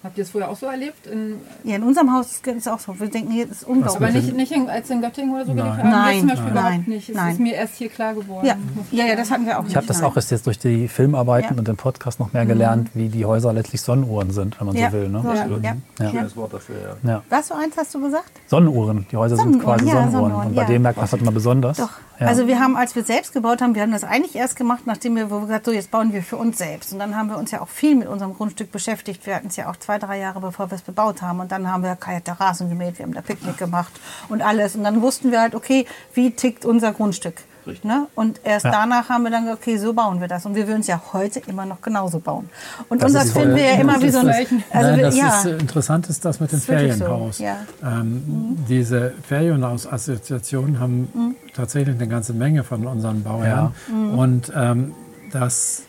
[0.05, 1.07] Habt ihr es vorher auch so erlebt?
[1.09, 2.99] In, Ja, in unserem Haus ist es auch so.
[3.01, 4.14] Wir denken, hier ist aber unglaublich.
[4.14, 5.64] nicht, nicht in, als in Göttingen oder so Nein.
[5.64, 5.91] gelebt haben?
[5.91, 7.09] Nein, zum Beispiel nein, überhaupt nicht.
[7.09, 7.33] Es nein.
[7.33, 8.47] ist mir erst hier klar geworden.
[8.47, 8.57] Ja,
[8.93, 9.71] ich ja, ja, das hatten wir auch nicht.
[9.73, 11.59] Ich habe das auch erst jetzt durch die Filmarbeiten Ja.
[11.59, 14.91] und den Podcast noch mehr gelernt, wie die Häuser letztlich Sonnenuhren sind, wenn man Ja.
[14.91, 15.09] so will.
[15.09, 15.23] Ne?
[15.25, 15.35] Ja.
[15.35, 15.75] Ja.
[15.99, 16.12] ja.
[16.12, 16.37] Ja.
[16.37, 17.11] Wort dafür, ja.
[17.11, 17.23] Ja.
[17.29, 18.31] Was für eins hast du gesagt?
[18.47, 19.07] Sonnenuhren.
[19.11, 20.12] Die Häuser sind Sonnenuhren, quasi ja, Sonnenuhren.
[20.12, 20.69] Sonnenuhren, Und bei ja.
[20.69, 21.77] dem merkt man es halt immer besonders.
[21.79, 21.91] Doch.
[22.21, 22.27] Ja.
[22.27, 25.14] Also wir haben, als wir selbst gebaut haben, wir haben das eigentlich erst gemacht, nachdem
[25.16, 26.93] wir, gesagt so jetzt bauen wir für uns selbst.
[26.93, 29.25] Und dann haben wir uns ja auch viel mit unserem Grundstück beschäftigt.
[29.27, 31.41] Wir hatten es ja auch zwei, drei Jahre, bevor wir es bebaut haben.
[31.41, 33.93] Und dann haben wir keine Terrassen gemäht, wir haben da Picknick gemacht
[34.29, 34.75] und alles.
[34.77, 35.85] Und dann wussten wir halt, okay,
[36.15, 37.37] wie tickt unser Grundstück?
[37.83, 38.07] Ne?
[38.15, 38.71] Und erst Ja.
[38.71, 40.47] danach haben wir dann gesagt, okay, so bauen wir das.
[40.47, 42.49] Und wir würden es ja heute immer noch genauso bauen.
[42.89, 44.27] Und Das das, ist finden wir ja immer wie so ein...
[44.27, 47.05] Nein, Also wir, das ja, ist, äh, interessant ist das mit dem ist wirklich so,
[47.05, 47.39] Ferienhaus.
[47.41, 47.57] ja.
[47.85, 51.35] Ähm, Diese Ferienhausassoziationen haben Mhm.
[51.55, 53.75] tatsächlich eine ganze Menge von unseren Bauherren.
[54.17, 54.95] Und ähm,
[55.33, 55.83] das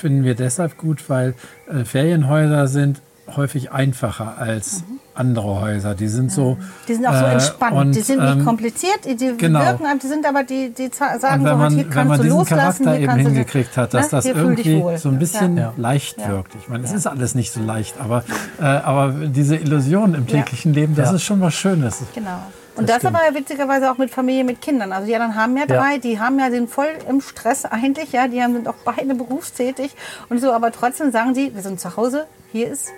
[0.00, 1.34] finden wir deshalb gut, weil
[1.72, 3.00] äh, Ferienhäuser sind
[3.36, 4.82] häufig einfacher als
[5.14, 5.94] andere Häuser.
[5.94, 6.54] Die sind so.
[6.54, 6.64] Mhm.
[6.88, 7.76] die sind auch so äh, entspannt.
[7.76, 9.60] und, die sind nicht ähm, komplizet, die genau.
[9.60, 12.08] wirken, die sind aber, die, die sagen Und so, wenn halt, hier man, wenn kannst
[12.08, 14.36] man du diesen loslassen, Charakter hier eben kannst du- hingekriegt hat, dass ne, das hier
[14.36, 15.72] irgendwie so ein bisschen Ja.
[15.76, 16.28] leicht Ja.
[16.28, 16.54] wirkt.
[16.60, 16.96] Ich meine, es Ja.
[16.96, 18.24] ist alles nicht so leicht, aber,
[18.60, 21.16] äh, aber diese Illusion im täglichen Leben, das Ja.
[21.16, 21.98] ist schon was Schönes.
[22.14, 22.42] Genau.
[22.80, 24.92] Und das, aber witzigerweise auch mit Familie, mit Kindern.
[24.92, 28.26] Also die anderen haben ja drei, die haben ja sind voll im Stress eigentlich, ja,
[28.28, 29.94] die haben, sind auch beide berufstätig
[30.28, 32.88] und so, aber trotzdem sagen die, wir sind zu Hause, hier ist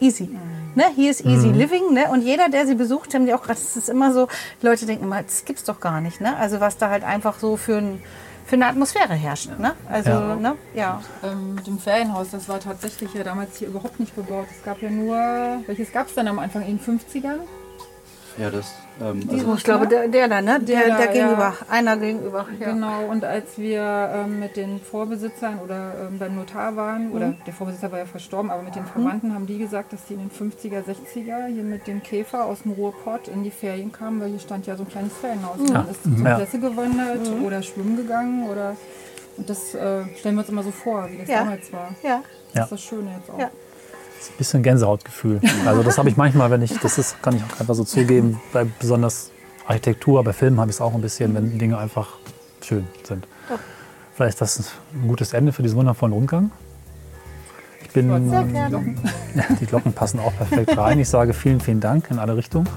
[0.00, 0.30] easy.
[0.74, 2.06] Ne, hier ist easy living, ne?
[2.10, 4.28] Und jeder, der sie besucht, haben die auch gerade, es ist immer so,
[4.62, 6.36] die Leute denken immer, das gibt's doch gar nicht, ne?
[6.36, 8.00] Also was da halt einfach so für, ein,
[8.46, 9.72] für eine Atmosphäre herrscht, ne?
[9.90, 10.36] Also, Ja.
[10.36, 10.56] ne?
[10.74, 11.02] Ja.
[11.24, 14.46] Ähm, mit dem Ferienhaus, das war tatsächlich ja damals hier überhaupt nicht bebaut.
[14.56, 15.16] Es gab ja nur,
[15.66, 17.40] welches gab es dann am Anfang in den 50ern?
[18.38, 18.74] Ja, das.
[19.00, 20.60] Ähm, also, ich glaube, der, der da, ne?
[20.60, 21.12] Der, Der der, da, ja.
[21.12, 21.54] gegenüber.
[21.68, 22.46] Einer gegenüber.
[22.58, 22.72] Ja.
[22.72, 23.82] Genau, und als wir
[24.14, 27.36] ähm, mit den Vorbesitzern oder ähm, beim Notar waren, oder Mhm.
[27.46, 30.20] der Vorbesitzer war ja verstorben, aber mit den Verwandten haben die gesagt, dass die in
[30.20, 34.30] den 50er, 60er hier mit dem Käfer aus dem Ruhrpott in die Ferien kamen, weil
[34.30, 35.58] hier stand ja so ein kleines Ferienhaus.
[35.58, 36.34] Und Man ist zur Ja.
[36.36, 37.44] Presse gewandert Mhm.
[37.44, 38.76] oder schwimmen gegangen oder.
[39.36, 41.38] Und das äh, stellen wir uns immer so vor, wie das Ja.
[41.44, 41.88] damals war.
[42.02, 42.22] Ja.
[42.54, 43.38] Das ist das Schöne jetzt auch.
[44.28, 45.40] Ein bisschen Gänsehautgefühl.
[45.66, 48.40] Also das habe ich manchmal, wenn ich, das ist, kann ich auch einfach so zugeben,
[48.52, 49.30] bei besonders
[49.66, 52.18] Architektur, bei Filmen habe ich es auch ein bisschen, wenn Dinge einfach
[52.62, 53.26] schön sind.
[54.14, 56.50] Vielleicht ist das ein gutes Ende für diesen wundervollen Rundgang.
[57.82, 58.08] Ich bin,
[59.60, 61.00] die Glocken passen auch perfekt rein.
[61.00, 62.68] Ich sage vielen, vielen Dank in alle Richtungen.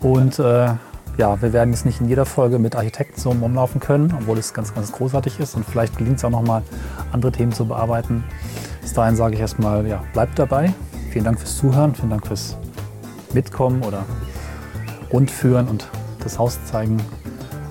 [0.00, 0.74] Und äh,
[1.16, 4.52] ja, wir werden jetzt nicht in jeder Folge mit Architekten so rumlaufen können, obwohl es
[4.52, 5.54] ganz, ganz großartig ist.
[5.54, 6.62] Und vielleicht gelingt es auch noch mal,
[7.12, 8.24] andere Themen zu bearbeiten.
[8.84, 10.70] Bis dahin sage ich erstmal, ja, bleibt dabei.
[11.10, 12.58] Vielen Dank fürs Zuhören, vielen Dank fürs
[13.32, 14.04] Mitkommen oder
[15.10, 15.88] Rundführen und
[16.22, 17.02] das Haus zeigen.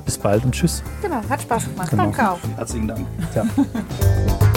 [0.06, 0.82] Bis bald und tschüss.
[1.04, 1.92] Genau, hat Spaß gemacht.
[1.92, 2.04] Genau.
[2.06, 2.40] Danke auch.
[2.58, 3.06] herzlichen Dank.
[3.36, 3.46] Ja.